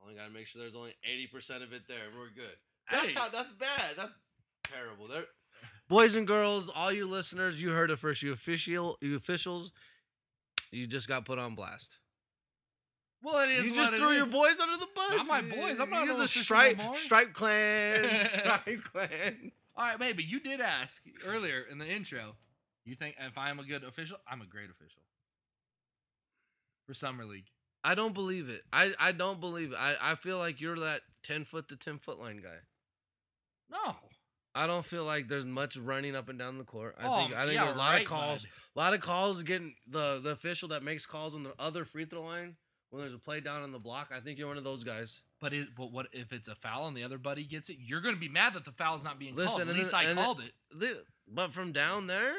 I 0.00 0.04
only 0.04 0.14
gotta 0.16 0.30
make 0.30 0.46
sure 0.46 0.60
there's 0.62 0.76
only 0.76 0.94
eighty 1.04 1.26
percent 1.26 1.64
of 1.64 1.72
it 1.72 1.82
there, 1.88 2.06
and 2.08 2.16
we're 2.16 2.30
good. 2.30 2.56
That's 2.90 3.06
Hey. 3.06 3.12
how. 3.14 3.28
That's 3.28 3.52
bad. 3.58 3.96
That's 3.96 4.12
terrible. 4.72 5.08
There, 5.08 5.24
boys 5.88 6.14
and 6.14 6.26
girls, 6.28 6.70
all 6.72 6.92
you 6.92 7.08
listeners, 7.08 7.60
you 7.60 7.70
heard 7.70 7.90
it 7.90 7.98
first. 7.98 8.22
You 8.22 8.32
official, 8.32 8.98
you 9.00 9.16
officials, 9.16 9.72
you 10.70 10.86
just 10.86 11.08
got 11.08 11.24
put 11.24 11.38
on 11.40 11.54
blast. 11.56 11.88
Well, 13.22 13.38
it 13.48 13.50
is. 13.50 13.66
You 13.66 13.74
just 13.74 13.94
threw 13.94 14.12
your 14.12 14.26
is. 14.26 14.32
boys 14.32 14.56
under 14.60 14.76
the 14.76 14.86
bus. 14.94 15.14
Not 15.16 15.26
my 15.26 15.42
boys, 15.42 15.78
I'm 15.80 15.90
not 15.90 16.06
You're 16.06 16.16
the 16.16 16.28
stripe, 16.28 16.78
stripe 17.02 17.32
clan, 17.32 18.26
stripe 18.30 18.84
clan. 18.92 19.52
All 19.76 19.84
right, 19.86 19.98
maybe 19.98 20.22
you 20.22 20.40
did 20.40 20.60
ask 20.60 21.02
earlier 21.26 21.62
in 21.70 21.78
the 21.78 21.86
intro. 21.86 22.36
You 22.84 22.94
think 22.94 23.16
if 23.20 23.36
I'm 23.36 23.58
a 23.58 23.64
good 23.64 23.82
official, 23.84 24.18
I'm 24.30 24.40
a 24.42 24.46
great 24.46 24.70
official 24.70 25.02
for 26.86 26.94
summer 26.94 27.24
league. 27.24 27.46
I 27.82 27.94
don't 27.94 28.14
believe 28.14 28.48
it. 28.48 28.62
I, 28.72 28.92
I 28.98 29.12
don't 29.12 29.40
believe 29.40 29.72
it. 29.72 29.78
I, 29.78 29.96
I 30.00 30.14
feel 30.14 30.38
like 30.38 30.60
you're 30.60 30.78
that 30.80 31.02
ten 31.24 31.44
foot 31.44 31.68
to 31.68 31.76
ten 31.76 31.98
foot 31.98 32.18
line 32.18 32.38
guy. 32.42 32.56
No. 33.70 33.96
I 34.54 34.66
don't 34.66 34.86
feel 34.86 35.04
like 35.04 35.28
there's 35.28 35.44
much 35.44 35.76
running 35.76 36.16
up 36.16 36.28
and 36.28 36.38
down 36.38 36.56
the 36.58 36.64
court. 36.64 36.96
I 36.98 37.06
Oh, 37.06 37.16
think 37.16 37.34
I 37.34 37.42
think 37.44 37.54
yeah, 37.54 37.74
a 37.74 37.76
lot 37.76 37.92
right, 37.92 38.02
of 38.02 38.08
calls. 38.08 38.42
bud. 38.42 38.48
A 38.74 38.78
lot 38.78 38.94
of 38.94 39.00
calls 39.00 39.42
getting 39.42 39.74
the 39.86 40.20
the 40.22 40.30
official 40.30 40.68
that 40.68 40.82
makes 40.82 41.04
calls 41.06 41.34
on 41.34 41.42
the 41.42 41.52
other 41.58 41.84
free 41.84 42.06
throw 42.06 42.22
line 42.22 42.56
when 42.90 43.02
there's 43.02 43.14
a 43.14 43.18
play 43.18 43.40
down 43.40 43.62
on 43.62 43.72
the 43.72 43.78
block. 43.78 44.12
I 44.14 44.20
think 44.20 44.38
you're 44.38 44.48
one 44.48 44.58
of 44.58 44.64
those 44.64 44.84
guys. 44.84 45.20
But 45.40 45.52
it, 45.52 45.68
but 45.76 45.92
what 45.92 46.06
if 46.12 46.32
it's 46.32 46.48
a 46.48 46.54
foul 46.54 46.86
and 46.88 46.96
the 46.96 47.04
other 47.04 47.18
buddy 47.18 47.44
gets 47.44 47.68
it? 47.68 47.76
You're 47.80 48.00
gonna 48.00 48.16
be 48.16 48.28
mad 48.28 48.54
that 48.54 48.64
the 48.64 48.72
foul's 48.72 49.04
not 49.04 49.18
being 49.18 49.34
Listen, 49.36 49.58
called. 49.58 49.68
At 49.68 49.76
least 49.76 49.90
then- 49.92 50.18
I 50.18 50.22
called 50.22 50.40
it. 50.40 50.52
The- 50.74 51.02
but 51.28 51.52
from 51.52 51.72
down 51.72 52.06
there, 52.06 52.34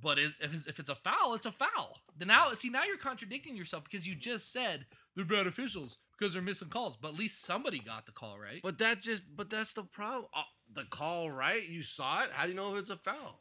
But 0.00 0.20
is, 0.20 0.32
if, 0.40 0.54
it's, 0.54 0.66
if 0.68 0.78
it's 0.78 0.88
a 0.88 0.94
foul, 0.94 1.34
it's 1.34 1.46
a 1.46 1.50
foul. 1.52 1.98
Then 2.16 2.28
now, 2.28 2.52
see, 2.54 2.68
now 2.70 2.84
you're 2.84 2.96
contradicting 2.96 3.56
yourself 3.56 3.82
because 3.84 4.06
you 4.06 4.14
just 4.14 4.52
said 4.52 4.86
they're 5.16 5.24
bad 5.24 5.48
officials 5.48 5.98
because 6.16 6.32
they're 6.32 6.40
missing 6.42 6.68
calls. 6.68 6.96
But 6.96 7.08
at 7.08 7.14
least 7.18 7.42
somebody 7.44 7.80
got 7.80 8.06
the 8.06 8.12
call 8.12 8.38
right. 8.38 8.60
but 8.62 8.78
that 8.78 9.00
just 9.02 9.24
but 9.36 9.50
that's 9.50 9.72
the 9.72 9.82
problem. 9.82 10.26
Uh, 10.32 10.42
the 10.72 10.84
call 10.84 11.28
right, 11.30 11.68
you 11.68 11.82
saw 11.82 12.22
it. 12.22 12.30
How 12.32 12.44
do 12.44 12.50
you 12.50 12.54
know 12.56 12.72
if 12.76 12.82
it's 12.82 12.90
a 12.90 12.96
foul? 12.96 13.40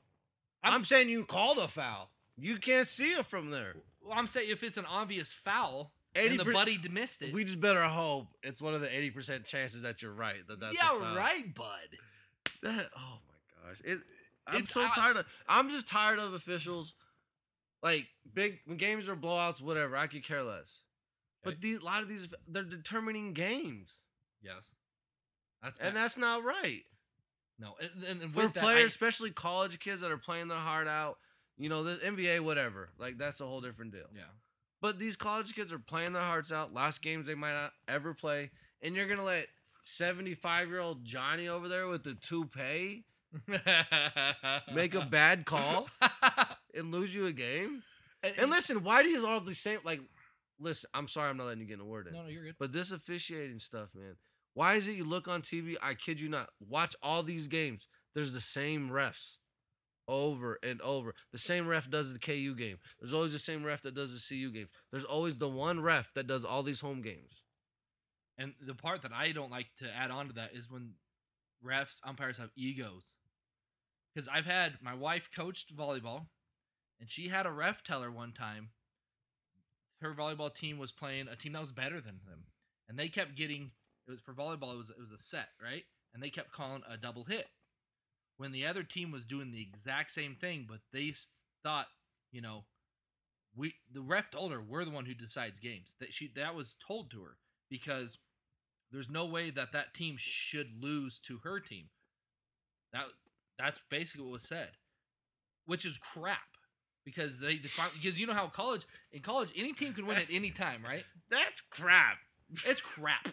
I'm, 0.63 0.71
I'm- 0.73 0.83
saying 0.85 1.09
you 1.09 1.23
called 1.23 1.59
a 1.59 1.67
foul. 1.67 2.09
You 2.35 2.57
can't 2.57 2.88
see 2.88 3.12
it 3.12 3.25
from 3.27 3.51
there. 3.51 3.75
well, 4.01 4.17
I'm 4.17 4.27
saying 4.27 4.49
if 4.49 4.63
it's 4.63 4.77
an 4.77 4.85
obvious 4.85 5.31
foul 5.31 5.91
80 5.91 5.98
and 6.15 6.39
the 6.39 6.45
buddy 6.45 6.78
d- 6.78 6.89
missed 6.89 7.22
it. 7.22 7.34
We 7.34 7.43
just 7.43 7.60
better 7.62 7.84
hope 7.84 8.28
it's 8.43 8.62
one 8.62 8.74
of 8.74 8.82
the 8.82 8.93
eighty 8.95 9.12
percent 9.12 9.45
chances 9.45 9.82
that 9.84 10.02
you're 10.02 10.13
right. 10.13 10.45
That 10.48 10.60
that's 10.60 10.76
yeah, 10.76 11.15
right, 11.15 11.54
bud. 11.54 11.65
That 12.63 12.88
oh 12.98 13.17
my 13.28 13.69
gosh, 13.69 13.82
it. 13.84 14.00
I'm 14.48 14.56
It's- 14.63 14.74
so 14.74 14.82
I- 14.82 14.89
tired 14.95 15.17
of. 15.17 15.26
I'm 15.48 15.69
just 15.69 15.88
tired 15.88 16.19
of 16.19 16.34
officials. 16.34 16.93
Like 17.82 18.08
big 18.34 18.60
when 18.65 18.78
games 18.78 19.08
are 19.08 19.15
blowouts, 19.15 19.62
whatever. 19.62 19.95
I 19.95 20.08
could 20.08 20.24
care 20.26 20.43
less. 20.43 20.84
But 21.43 21.62
these, 21.62 21.80
a 21.80 21.86
lot 21.86 22.02
of 22.02 22.10
these, 22.10 22.28
they're 22.50 22.63
determining 22.63 23.32
games, 23.34 23.93
Yes, 24.41 24.65
that's 25.63 25.78
and 25.80 25.95
that's 25.95 26.17
not 26.17 26.43
right 26.43 26.84
no. 27.58 27.76
And, 27.82 28.04
and, 28.04 28.22
and 28.24 28.34
for 28.34 28.43
with 28.43 28.54
that, 28.56 28.60
I- 28.63 28.74
players, 28.74 28.91
especially 28.91 29.32
college 29.32 29.80
kids 29.80 30.02
that 30.02 30.12
are 30.12 30.17
playing 30.17 30.48
their 30.50 30.58
heart 30.58 30.88
out. 30.88 31.17
You 31.58 31.67
know, 31.69 31.84
the 31.84 31.95
NBA, 31.98 32.39
whatever. 32.41 32.89
Like 32.98 33.17
that's 33.17 33.39
a 33.41 33.45
whole 33.45 33.62
different 33.62 33.91
deal. 33.93 34.08
yeah. 34.15 34.24
But 34.82 34.98
these 35.00 35.15
college 35.15 35.54
kids 35.56 35.72
are 35.74 35.80
playing 35.80 36.13
their 36.13 36.22
hearts 36.22 36.52
out. 36.52 36.74
Last 36.74 37.02
games 37.02 37.26
they 37.26 37.36
might 37.36 37.54
not 37.54 37.72
ever 37.88 38.13
play, 38.13 38.52
and 38.82 38.96
you're 38.96 39.08
gonna 39.08 39.24
let 39.26 39.48
75 39.84 40.70
year 40.70 40.80
old 40.80 41.04
Johnny 41.04 41.48
over 41.48 41.68
there 41.68 41.88
with 41.88 42.04
the 42.04 42.13
toupee 42.15 43.04
make 44.74 44.96
a 44.96 45.06
bad 45.10 45.46
call 45.46 45.88
and 46.74 46.92
lose 46.92 47.13
you 47.13 47.26
a 47.26 47.32
game. 47.32 47.84
and, 48.24 48.34
And 48.38 48.50
listen, 48.52 48.84
why 48.84 49.04
do 49.04 49.10
you 49.10 49.26
all 49.26 49.39
the 49.42 49.56
same? 49.56 49.80
Like, 49.84 50.02
listen, 50.60 50.89
I'm 50.94 51.08
sorry, 51.08 51.30
I'm 51.30 51.38
not 51.38 51.46
letting 51.48 51.62
you 51.62 51.68
get 51.68 51.76
in 51.76 51.82
a 51.82 51.86
word 51.86 52.08
in. 52.08 52.13
no, 52.13 52.24
no, 52.24 52.28
you're 52.30 52.44
good. 52.44 52.56
But 52.60 52.72
this 52.74 52.92
officiating 52.92 53.60
stuff, 53.60 53.89
man. 53.96 54.15
Why 54.54 54.76
is 54.76 54.88
it 54.88 54.94
you 54.94 55.04
look 55.06 55.28
on 55.28 55.42
TV? 55.42 55.76
I 55.82 55.94
kid 55.94 56.20
you 56.20 56.28
not. 56.30 56.50
Watch 56.68 56.96
all 57.04 57.24
these 57.24 57.48
games. 57.48 57.88
There's 58.15 58.34
the 58.34 58.42
same 58.42 58.89
refs 58.89 59.36
over 60.10 60.60
and 60.63 60.82
over. 60.82 61.13
The 61.32 61.38
same 61.38 61.67
ref 61.67 61.89
does 61.89 62.12
the 62.12 62.19
KU 62.19 62.56
game. 62.56 62.78
There's 63.00 63.13
always 63.13 63.32
the 63.32 63.39
same 63.39 63.63
ref 63.63 63.84
that 63.84 63.95
does 63.95 64.12
the 64.12 64.19
CU 64.28 64.52
games. 64.52 64.69
There's 64.91 65.04
always 65.04 65.38
the 65.38 65.48
one 65.48 65.80
ref 65.80 66.12
that 66.15 66.28
does 66.28 66.43
all 66.43 66.63
these 66.63 66.82
home 66.82 67.02
games. 67.02 67.43
And 68.38 68.54
the 68.65 68.74
part 68.74 69.04
that 69.04 69.12
I 69.13 69.32
don't 69.32 69.52
like 69.52 69.67
to 69.80 69.86
add 69.95 70.12
on 70.12 70.28
to 70.28 70.34
that 70.34 70.52
is 70.54 70.69
when 70.69 70.93
refs, 71.65 72.00
umpires 72.04 72.38
have 72.38 72.50
egos. 72.56 73.04
Because 74.13 74.28
I've 74.28 74.45
had 74.45 74.74
my 74.82 74.95
wife 74.95 75.30
coached 75.36 75.76
volleyball, 75.76 76.26
and 77.00 77.10
she 77.10 77.28
had 77.28 77.45
a 77.45 77.52
ref 77.52 77.84
tell 77.84 78.02
her 78.02 78.12
one 78.12 78.34
time 78.34 78.69
her 80.02 80.13
volleyball 80.13 80.54
team 80.54 80.78
was 80.78 80.91
playing 80.91 81.28
a 81.28 81.36
team 81.36 81.54
that 81.54 81.62
was 81.62 81.72
better 81.72 82.02
than 82.02 82.19
them, 82.28 82.45
and 82.88 82.98
they 82.98 83.10
kept 83.10 83.36
getting 83.36 83.72
it 84.08 84.12
was 84.12 84.22
for 84.22 84.34
volleyball. 84.34 84.74
It 84.74 84.78
was 84.78 84.89
it 84.89 85.00
was 85.00 85.12
a 85.12 85.24
set 85.24 85.50
right, 85.62 85.84
and 86.13 86.24
they 86.24 86.30
kept 86.30 86.52
calling 86.52 86.82
a 86.89 86.98
double 86.98 87.26
hit. 87.26 87.48
When 88.39 88.54
the 88.54 88.65
other 88.65 88.84
team 88.84 89.12
was 89.12 89.25
doing 89.25 89.52
the 89.52 89.62
exact 89.62 90.13
same 90.13 90.34
thing, 90.39 90.65
but 90.67 90.80
they 90.93 91.13
thought, 91.62 91.88
you 92.32 92.41
know, 92.41 92.63
we 93.54 93.73
the 93.93 93.99
ref 93.99 94.32
told 94.32 94.54
her 94.54 94.62
we're 94.62 94.86
the 94.86 94.91
one 94.91 95.06
who 95.06 95.13
decides 95.13 95.60
games. 95.60 95.91
That 95.99 96.13
she 96.13 96.32
that 96.38 96.56
was 96.56 96.78
told 96.88 97.12
to 97.12 97.21
her 97.21 97.36
because 97.69 98.17
there's 98.93 99.10
no 99.10 99.25
way 99.25 99.52
that 99.52 99.73
that 99.73 99.93
team 99.93 100.15
should 100.17 100.82
lose 100.82 101.19
to 101.28 101.39
her 101.43 101.60
team. 101.60 101.89
That 102.93 103.08
that's 103.58 103.80
basically 103.91 104.23
what 104.23 104.32
was 104.32 104.47
said, 104.47 104.69
which 105.65 105.84
is 105.84 105.97
crap 105.97 106.39
because 107.04 107.39
they 107.39 107.58
define 107.58 107.89
because 108.02 108.17
you 108.17 108.25
know 108.25 108.34
how 108.34 108.47
college 108.47 108.84
in 109.12 109.21
college 109.21 109.49
any 109.54 109.73
team 109.73 109.93
can 109.93 110.08
win 110.08 110.17
at 110.17 110.28
any 110.32 110.52
time, 110.52 110.82
right? 110.82 111.04
That's 111.30 111.62
crap. 111.69 112.17
It's 112.65 112.82
crap. 112.82 113.28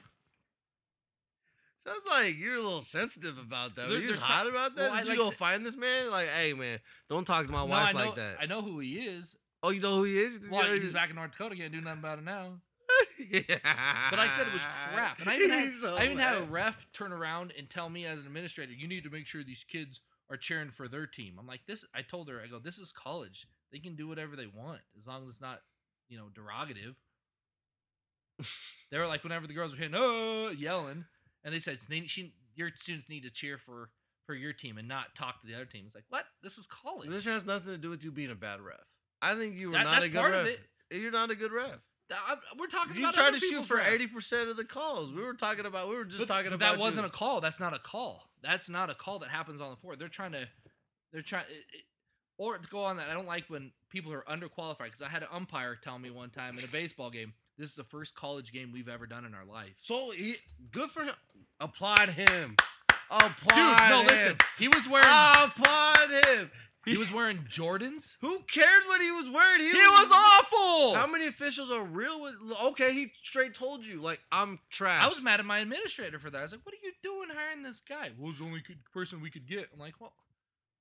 Sounds 1.86 2.02
like 2.10 2.36
you're 2.36 2.56
a 2.56 2.62
little 2.62 2.82
sensitive 2.82 3.38
about 3.38 3.76
that. 3.76 3.88
There- 3.88 3.98
Are 3.98 4.00
you 4.00 4.14
hot 4.14 4.40
some- 4.40 4.48
about 4.48 4.74
that? 4.76 4.90
well, 4.90 4.92
I 4.92 4.98
Did 5.04 5.12
you 5.14 5.20
like 5.22 5.30
go 5.30 5.36
find 5.36 5.64
this 5.64 5.76
man? 5.76 6.10
Like, 6.10 6.28
hey 6.28 6.52
man, 6.52 6.80
don't 7.08 7.24
talk 7.24 7.46
to 7.46 7.52
my 7.52 7.58
No, 7.60 7.66
wife 7.66 7.94
know, 7.94 8.04
like 8.06 8.16
that. 8.16 8.36
I 8.40 8.46
know 8.46 8.60
who 8.62 8.80
he 8.80 8.94
is. 8.98 9.36
Oh, 9.62 9.70
you 9.70 9.80
know 9.80 9.96
who 9.96 10.04
he 10.04 10.18
is? 10.20 10.38
Well, 10.50 10.72
he's 10.74 10.92
back 10.92 11.10
in 11.10 11.16
North 11.16 11.32
Dakota. 11.32 11.56
Can't 11.56 11.72
do 11.72 11.80
nothing 11.80 12.00
about 12.00 12.18
it 12.18 12.24
now. 12.24 12.60
yeah. 13.18 13.40
But 14.10 14.18
I 14.18 14.28
said 14.36 14.46
it 14.46 14.52
was 14.52 14.62
crap, 14.92 15.18
and 15.20 15.28
I 15.28 15.36
even 15.36 15.50
had, 15.50 15.72
so 15.80 15.96
I 15.96 16.04
even 16.04 16.18
had 16.18 16.36
a 16.36 16.42
ref 16.42 16.74
turn 16.92 17.12
around 17.12 17.52
and 17.58 17.68
tell 17.70 17.88
me 17.88 18.04
as 18.06 18.18
an 18.20 18.26
administrator, 18.26 18.72
you 18.72 18.86
need 18.88 19.04
to 19.04 19.10
make 19.10 19.26
sure 19.26 19.42
these 19.42 19.64
kids 19.64 20.00
are 20.30 20.36
cheering 20.36 20.70
for 20.70 20.88
their 20.88 21.06
team. 21.06 21.36
I'm 21.38 21.46
like, 21.46 21.60
this. 21.66 21.84
I 21.94 22.02
told 22.02 22.28
her, 22.28 22.40
I 22.42 22.48
go, 22.48 22.58
this 22.58 22.78
is 22.78 22.92
college. 22.92 23.46
They 23.72 23.78
can 23.78 23.96
do 23.96 24.06
whatever 24.08 24.36
they 24.36 24.46
want 24.46 24.80
as 24.98 25.06
long 25.06 25.22
as 25.24 25.28
it's 25.30 25.40
not, 25.40 25.60
you 26.08 26.16
know, 26.18 26.26
derogative. 26.34 26.94
they 28.90 28.98
were 28.98 29.06
like, 29.06 29.22
whenever 29.24 29.46
the 29.46 29.54
girls 29.54 29.72
were 29.72 29.78
hitting, 29.78 29.94
oh, 29.96 30.50
yelling, 30.50 31.04
and 31.46 31.54
they 31.54 31.60
said, 31.60 31.78
they, 31.88 32.02
she, 32.06 32.34
your 32.56 32.70
students 32.76 33.08
need 33.08 33.22
to 33.22 33.30
cheer 33.30 33.56
for 33.56 33.88
for 34.26 34.34
your 34.34 34.52
team 34.52 34.76
and 34.76 34.88
not 34.88 35.14
talk 35.16 35.40
to 35.40 35.46
the 35.46 35.54
other 35.54 35.64
team. 35.64 35.84
It's 35.86 35.94
like, 35.94 36.04
what? 36.08 36.24
This 36.42 36.58
is 36.58 36.66
college. 36.66 37.08
This 37.08 37.24
has 37.26 37.44
nothing 37.46 37.68
to 37.68 37.78
do 37.78 37.88
with 37.90 38.02
you 38.02 38.10
being 38.10 38.32
a 38.32 38.34
bad 38.34 38.60
ref. 38.60 38.80
I 39.22 39.36
think 39.36 39.54
you 39.54 39.68
were 39.68 39.74
That- 39.74 39.84
not 39.84 40.02
a 40.02 40.08
good 40.08 40.18
part 40.18 40.34
of 40.34 40.44
ref. 40.46 40.58
it. 40.90 40.96
You're 41.00 41.12
not 41.12 41.30
a 41.30 41.36
good 41.36 41.52
ref. 41.52 41.78
I- 42.10 42.36
we're 42.58 42.66
talking 42.66 42.96
You 42.96 43.02
about 43.02 43.14
tried 43.14 43.30
to 43.32 43.38
shoot 43.38 43.64
for 43.66 43.80
eighty 43.80 44.06
percent 44.08 44.48
of 44.50 44.56
the 44.56 44.64
calls. 44.64 45.12
We 45.12 45.22
were 45.22 45.34
talking 45.34 45.64
about. 45.64 45.88
We 45.88 45.94
were 45.96 46.04
just 46.04 46.18
But- 46.18 46.28
talking 46.28 46.52
about. 46.52 46.74
that 46.74 46.78
wasn't 46.80 47.04
you. 47.04 47.08
a 47.08 47.12
call. 47.12 47.40
That's 47.40 47.60
not 47.60 47.72
a 47.72 47.78
call. 47.78 48.28
That's 48.42 48.68
not 48.68 48.90
a 48.90 48.94
call 48.94 49.20
that 49.20 49.28
happens 49.30 49.60
on 49.60 49.70
the 49.70 49.76
floor. 49.76 49.94
They're 49.96 50.08
trying 50.08 50.32
to, 50.32 50.48
they're 51.12 51.22
trying, 51.22 51.46
or 52.38 52.58
to 52.58 52.68
go 52.68 52.84
on 52.84 52.96
that. 52.98 53.08
I 53.08 53.14
don't 53.14 53.26
like 53.26 53.44
when 53.48 53.72
people 53.90 54.12
are 54.12 54.22
underqualified 54.28 54.84
because 54.86 55.02
I 55.02 55.08
had 55.08 55.22
an 55.22 55.28
umpire 55.32 55.74
tell 55.76 55.98
me 55.98 56.10
one 56.10 56.30
time 56.30 56.58
in 56.58 56.64
a 56.64 56.68
baseball 56.68 57.10
game, 57.10 57.32
this 57.58 57.70
is 57.70 57.76
the 57.76 57.84
first 57.84 58.14
college 58.14 58.52
game 58.52 58.70
we've 58.72 58.88
ever 58.88 59.06
done 59.06 59.24
in 59.24 59.34
our 59.34 59.44
life. 59.46 59.74
So 59.80 60.10
he, 60.10 60.36
good 60.70 60.90
for 60.90 61.02
him. 61.04 61.14
Applaud 61.60 62.10
him. 62.10 62.56
Applaud 63.10 63.78
Dude, 63.78 63.88
no, 63.90 64.00
him. 64.00 64.06
listen. 64.06 64.38
He 64.58 64.68
was 64.68 64.88
wearing, 64.88 65.06
Applaud 65.08 66.24
him. 66.26 66.50
he 66.84 66.96
was 66.96 67.12
wearing 67.12 67.46
Jordans. 67.50 68.16
Who 68.20 68.40
cares 68.52 68.84
what 68.86 69.00
he 69.00 69.10
was 69.10 69.28
wearing? 69.30 69.60
He 69.62 69.70
was 69.72 70.10
awful. 70.12 70.94
How 70.94 71.06
many 71.06 71.26
officials 71.26 71.70
are 71.70 71.82
real 71.84 72.20
with? 72.20 72.34
Okay, 72.64 72.92
he 72.92 73.12
straight 73.22 73.54
told 73.54 73.84
you 73.84 74.00
like 74.02 74.20
I'm 74.32 74.58
trash. 74.70 75.02
I 75.04 75.08
was 75.08 75.22
mad 75.22 75.40
at 75.40 75.46
my 75.46 75.58
administrator 75.60 76.18
for 76.18 76.30
that. 76.30 76.38
I 76.38 76.42
was 76.42 76.52
like, 76.52 76.64
"What 76.66 76.74
are 76.74 76.78
you 76.82 76.92
doing 77.02 77.28
hiring 77.32 77.62
this 77.62 77.80
guy? 77.80 78.10
Who's 78.18 78.28
was 78.28 78.38
the 78.38 78.44
only 78.44 78.60
good 78.66 78.78
person 78.92 79.20
we 79.20 79.30
could 79.30 79.46
get?" 79.46 79.68
I'm 79.72 79.78
like, 79.78 80.00
"Well, 80.00 80.12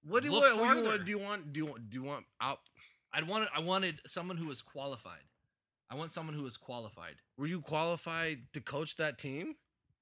What 0.03 0.21
do 0.23 0.29
you 0.29 0.33
Look 0.33 0.43
want? 0.43 0.57
What 0.59 0.63
do 0.63 0.69
you 0.69 0.75
farther. 0.75 0.89
want? 0.89 1.05
Do 1.05 1.11
you 1.11 1.19
want? 1.19 1.53
Do 1.53 1.59
you 1.59 1.65
want? 1.65 1.89
Do 1.89 1.95
you 1.97 2.03
want 2.03 2.25
out? 2.41 2.59
I 3.13 3.21
wanted, 3.23 3.47
I 3.55 3.59
wanted 3.61 4.01
someone 4.07 4.35
who 4.37 4.47
was 4.47 4.61
qualified. 4.61 5.21
I 5.89 5.95
want 5.95 6.11
someone 6.11 6.35
who 6.35 6.43
was 6.43 6.57
qualified, 6.57 7.15
Were 7.37 7.45
you 7.47 7.61
qualified 7.61 8.39
to 8.53 8.59
coach 8.59 8.97
that 8.97 9.17
team? 9.19 9.55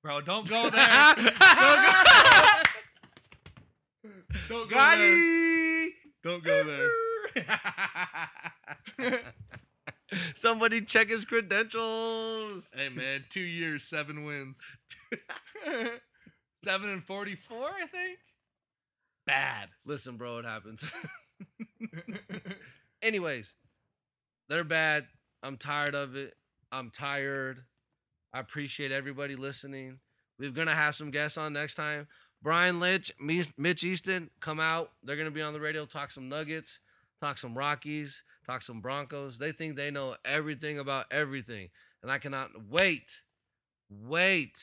Bro. 0.04 0.22
Don't 0.22 0.48
go 0.48 0.70
there. 0.70 1.16
don't 4.50 4.70
go, 4.70 4.70
don't 4.70 4.70
go 4.70 4.98
there. 4.98 5.90
Don't 6.24 6.44
go 6.44 6.64
there. 8.98 9.22
Somebody 10.36 10.82
check 10.82 11.10
his 11.10 11.26
credentials. 11.26 12.66
Hey 12.76 12.90
man, 12.90 13.26
two 13.32 13.40
years, 13.40 13.84
seven 13.84 14.26
wins. 14.26 14.60
seven 16.64 16.90
and 16.90 17.04
forty-four, 17.04 17.68
I 17.68 17.88
think. 17.88 18.20
Bad. 19.26 19.70
Listen, 19.86 20.18
bro, 20.18 20.38
it 20.40 20.46
happens. 20.46 20.84
Anyways, 23.02 23.54
they're 24.50 24.64
bad. 24.66 25.06
I'm 25.42 25.58
tired 25.58 25.96
of 25.96 26.16
it. 26.16 26.36
I'm 26.72 26.92
tired. 26.92 27.64
I 28.34 28.40
appreciate 28.40 28.92
everybody 28.92 29.36
listening. 29.36 30.00
We're 30.40 30.52
gonna 30.52 30.76
have 30.76 30.96
some 30.96 31.12
guests 31.12 31.38
on 31.38 31.54
next 31.54 31.76
time. 31.76 32.08
Brian 32.42 32.80
Lynch, 32.80 33.12
Mitch 33.20 33.84
Easton, 33.84 34.30
come 34.40 34.60
out. 34.60 34.92
They're 35.04 35.16
gonna 35.16 35.32
be 35.32 35.42
on 35.42 35.54
the 35.54 35.62
radio, 35.62 35.86
talk 35.86 36.12
some 36.12 36.30
Nuggets, 36.30 36.80
talk 37.22 37.38
some 37.38 37.58
Rockies, 37.58 38.24
talk 38.46 38.64
some 38.64 38.82
Broncos. 38.82 39.38
They 39.38 39.52
think 39.52 39.76
they 39.76 39.92
know 39.92 40.16
everything 40.26 40.80
about 40.80 41.06
everything, 41.12 41.70
and 42.02 42.12
I 42.12 42.18
cannot 42.18 42.50
wait, 42.70 43.12
wait 43.90 44.58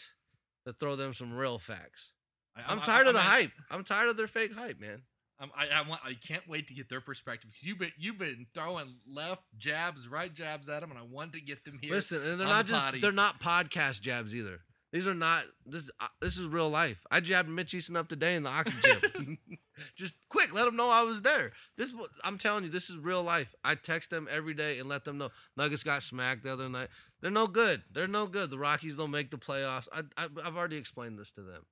to 0.66 0.72
throw 0.72 0.96
them 0.96 1.14
some 1.14 1.33
real 1.33 1.59
facts. 1.59 2.11
I, 2.56 2.72
I'm 2.72 2.80
tired 2.80 3.06
of 3.06 3.14
the 3.14 3.20
hype. 3.20 3.52
I'm 3.70 3.85
tired 3.85 4.09
of 4.09 4.16
their 4.16 4.26
fake 4.26 4.52
hype, 4.52 4.80
man. 4.80 5.02
I'm, 5.40 5.50
I, 5.57 5.81
I 5.81 5.88
want. 5.88 6.03
I 6.05 6.12
can't 6.26 6.46
wait 6.48 6.68
to 6.68 6.74
get 6.74 6.88
their 6.88 7.00
perspective 7.00 7.50
because 7.50 7.66
you've 7.66 7.79
been 7.79 7.92
you've 7.98 8.18
been 8.18 8.46
throwing 8.55 8.96
left 9.09 9.42
jabs, 9.59 10.07
right 10.07 10.33
jabs 10.33 10.68
at 10.68 10.81
them, 10.81 10.90
and 10.90 10.98
I 10.98 11.03
want 11.03 11.33
to 11.33 11.40
get 11.40 11.64
them 11.64 11.79
here. 11.81 11.94
Listen, 11.94 12.22
and 12.22 12.40
they're 12.40 12.46
not 12.46 12.66
the 12.66 12.72
just 12.72 12.81
potty. 12.83 13.00
they're 13.00 13.12
not 13.12 13.40
podcast 13.40 14.00
jabs 14.00 14.35
either. 14.35 14.61
These 14.92 15.07
are 15.07 15.14
not 15.14 15.44
this. 15.64 15.88
Uh, 16.00 16.09
this 16.20 16.37
is 16.37 16.46
real 16.46 16.68
life. 16.68 16.98
I 17.11 17.20
jabbed 17.20 17.48
Mitch 17.48 17.72
Easton 17.72 17.96
up 17.96 18.09
today 18.09 18.35
in 18.35 18.42
the 18.42 18.50
oxygen. 18.50 19.38
just 19.96 20.14
quick, 20.29 20.53
let 20.53 20.64
them 20.64 20.76
know 20.76 20.88
I 20.88 21.03
was 21.03 21.22
there. 21.22 21.53
This 21.76 21.92
I'm 22.24 22.38
telling 22.38 22.64
you. 22.64 22.70
This 22.70 22.90
is 22.90 22.96
real 22.96 23.22
life. 23.22 23.55
I 23.64 23.76
text 23.76 24.11
them 24.11 24.29
every 24.31 24.55
day 24.55 24.79
and 24.79 24.88
let 24.88 25.05
them 25.05 25.18
know. 25.18 25.31
Nuggets 25.57 25.83
got 25.83 26.03
smacked 26.03 26.42
the 26.42 26.53
other 26.53 26.68
night. 26.68 26.88
They're 27.20 27.31
no 27.31 27.46
good. 27.46 27.83
They're 27.92 28.09
no 28.09 28.26
good. 28.26 28.50
The 28.50 28.59
Rockies 28.59 28.96
don't 28.96 29.11
make 29.11 29.31
the 29.31 29.38
playoffs. 29.38 29.88
I, 29.92 30.03
I 30.16 30.29
I've 30.44 30.57
already 30.57 30.76
explained 30.76 31.18
this 31.18 31.31
to 31.33 31.42
them, 31.42 31.62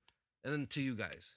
and 0.43 0.53
then 0.53 0.67
to 0.71 0.81
you 0.81 0.95
guys. 0.95 1.35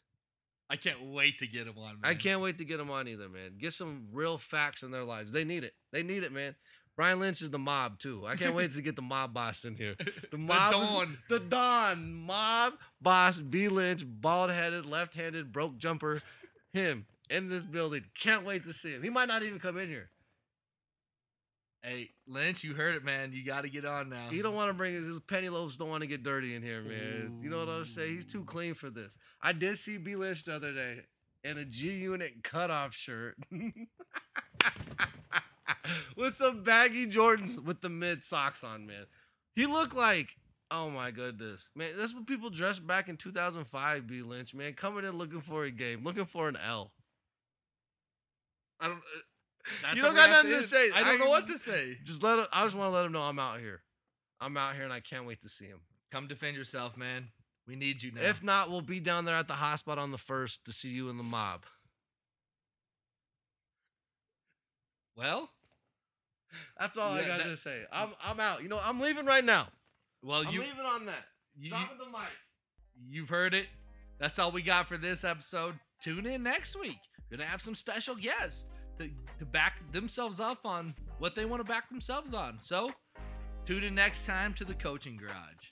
I 0.73 0.77
can't 0.77 1.03
wait 1.13 1.39
to 1.41 1.47
get 1.47 1.67
them 1.67 1.77
on. 1.77 2.01
Man. 2.01 2.11
I 2.11 2.15
can't 2.15 2.41
wait 2.41 2.57
to 2.57 2.65
get 2.65 2.79
them 2.79 2.91
on 2.91 3.07
either, 3.07 3.29
man. 3.29 3.59
Get 3.61 3.75
some 3.75 4.07
real 4.11 4.39
facts 4.39 4.83
in 4.83 4.91
their 4.91 5.05
lives. 5.05 5.31
They 5.31 5.45
need 5.45 5.65
it. 5.65 5.75
They 5.93 6.03
need 6.03 6.23
it, 6.23 6.33
man. 6.33 6.55
Brian 6.97 7.21
Lynch 7.21 7.43
is 7.43 7.51
the 7.51 7.59
mob 7.59 7.99
too. 7.99 8.25
I 8.27 8.37
can't 8.37 8.55
wait 8.55 8.73
to 8.75 8.81
get 8.81 8.97
the 8.97 9.03
mob 9.03 9.35
boss 9.35 9.65
in 9.65 9.75
here. 9.75 9.97
The 10.01 10.29
The 10.31 10.39
mob, 10.39 10.73
is- 10.83 10.89
Dawn. 10.89 11.19
the 11.29 11.41
Don, 11.41 12.15
mob 12.15 12.73
boss, 13.03 13.37
B 13.39 13.69
Lynch, 13.69 14.03
bald 14.07 14.51
headed, 14.51 14.87
left 14.87 15.13
handed, 15.15 15.53
broke 15.53 15.77
jumper, 15.77 16.23
him 16.73 17.05
in 17.29 17.51
this 17.51 17.65
building. 17.65 18.05
Can't 18.19 18.47
wait 18.47 18.65
to 18.65 18.73
see 18.73 18.93
him. 18.93 19.03
He 19.03 19.11
might 19.11 19.29
not 19.29 19.43
even 19.43 19.59
come 19.59 19.77
in 19.77 19.89
here. 19.89 20.09
Hey 21.83 22.11
Lynch, 22.29 22.63
you 22.63 22.75
heard 22.75 22.95
it, 22.95 23.05
man. 23.05 23.33
You 23.35 23.45
got 23.45 23.63
to 23.63 23.69
get 23.69 23.85
on 23.85 24.09
now. 24.09 24.29
He 24.31 24.41
don't 24.41 24.55
want 24.55 24.71
to 24.71 24.75
bring 24.75 24.95
his, 24.95 25.05
his 25.07 25.21
penny 25.21 25.49
loaves. 25.49 25.77
Don't 25.77 25.89
want 25.89 26.03
to 26.03 26.07
get 26.07 26.23
dirty 26.23 26.55
in 26.55 26.63
here, 26.63 26.81
man. 26.81 27.41
You 27.43 27.51
know 27.51 27.59
what 27.59 27.69
I'm 27.69 27.85
saying? 27.85 28.15
He's 28.15 28.25
too 28.27 28.45
clean 28.45 28.75
for 28.75 28.89
this. 28.89 29.13
I 29.43 29.53
did 29.53 29.79
see 29.79 29.97
B 29.99 30.15
Lynch 30.17 30.45
the 30.45 30.55
other 30.55 30.73
day 30.73 31.01
in 31.45 31.59
a 31.59 31.65
G 31.65 31.91
Unit 31.91 32.45
cutoff 32.45 32.95
shirt 32.95 33.37
with 36.17 36.37
some 36.37 36.63
baggy 36.63 37.07
Jordans 37.07 37.63
with 37.63 37.81
the 37.81 37.89
mid 37.89 38.23
socks 38.25 38.63
on, 38.63 38.87
man. 38.87 39.07
He 39.55 39.67
looked 39.67 39.95
like, 39.95 40.29
oh 40.71 40.89
my 40.91 41.11
goodness, 41.11 41.69
man. 41.75 41.93
That's 41.97 42.15
what 42.15 42.27
people 42.27 42.51
dressed 42.51 42.87
back 42.87 43.09
in 43.09 43.17
2005. 43.17 44.07
B 44.07 44.23
Lynch, 44.23 44.55
man, 44.55 44.75
coming 44.75 45.05
in 45.05 45.19
looking 45.19 45.41
for 45.41 45.65
a 45.65 45.71
game, 45.71 46.05
looking 46.05 46.27
for 46.27 46.49
an 46.49 46.57
L. 46.57 46.93
I 48.81 48.89
don't. 48.89 48.97
Uh, 48.97 49.01
that's 49.83 49.97
You 49.97 50.03
don't 50.03 50.15
got 50.15 50.31
nothing 50.31 50.51
to 50.51 50.57
end. 50.57 50.67
say. 50.67 50.91
I 50.93 51.03
don't 51.05 51.19
know 51.19 51.29
what 51.29 51.47
to 51.47 51.59
say. 51.59 51.97
Just 52.05 52.23
let 52.23 52.39
him. 52.39 52.47
I 52.53 52.65
just 52.65 52.77
want 52.77 52.91
to 52.91 52.97
let 52.97 53.07
him 53.07 53.13
know 53.13 53.23
I'm 53.23 53.39
out 53.39 53.61
here. 53.61 53.83
I'm 54.41 54.57
out 54.57 54.75
here, 54.75 54.85
and 54.85 54.93
I 54.93 55.01
can't 55.01 55.25
wait 55.27 55.41
to 55.43 55.49
see 55.49 55.67
him. 55.67 55.81
Come 56.11 56.27
defend 56.27 56.57
yourself, 56.57 56.97
man. 56.97 57.29
We 57.73 57.79
need 57.79 58.03
you 58.03 58.13
now. 58.13 58.21
If 58.21 58.43
not, 58.43 58.69
we'll 58.71 58.83
be 58.83 59.01
down 59.01 59.25
there 59.25 59.35
at 59.35 59.49
the 59.49 59.55
hotspot 59.55 59.97
on 59.97 60.11
the 60.11 60.19
first 60.19 60.63
to 60.67 60.73
see 60.75 60.91
you 60.91 61.09
in 61.09 61.17
the 61.17 61.23
mob. 61.23 61.65
well, 65.17 65.49
That's 66.79 66.99
all 66.99 67.13
I 67.13 67.25
got 67.27 67.39
that- 67.39 67.45
to 67.45 67.57
say. 67.57 67.85
I'm 67.91 68.11
I'm 68.23 68.39
out. 68.41 68.63
You 68.63 68.69
know, 68.69 68.79
I'm 68.79 69.01
leaving 69.01 69.25
right 69.25 69.43
now. 69.43 69.69
well, 70.23 70.43
you 70.43 70.49
I'm 70.49 70.55
you, 70.55 70.61
leaving 70.61 70.85
on 70.85 71.07
that. 71.07 71.25
you 71.57 71.71
Dropping 71.71 71.97
the 71.97 72.05
mic. 72.11 72.29
you've 73.09 73.31
heard 73.31 73.55
it. 73.55 73.69
That's 74.19 74.39
all 74.39 74.53
we 74.53 74.61
got 74.61 74.87
for 74.87 74.99
this 74.99 75.25
episode. 75.25 75.77
Tune 76.05 76.27
in 76.27 76.43
next 76.43 76.79
week. 76.79 76.99
Gonna 77.31 77.47
have 77.47 77.63
some 77.63 77.75
special 77.75 78.15
guests 78.15 78.67
to, 78.99 79.09
to 79.39 79.47
back 79.47 79.81
themselves 79.93 80.41
up 80.41 80.67
on 80.67 80.95
what 81.21 81.35
they 81.35 81.47
want 81.47 81.65
to 81.65 81.73
back 81.73 81.89
themselves 81.89 82.35
on. 82.35 82.59
So, 82.61 82.91
tune 83.65 83.83
in 83.83 83.95
next 83.95 84.27
time 84.27 84.53
to 84.55 84.65
the 84.67 84.75
Coaching 84.75 85.17
Garage. 85.17 85.72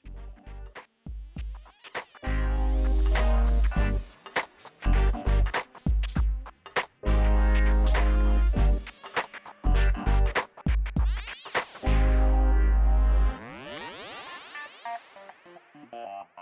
Bye. 16.04 16.39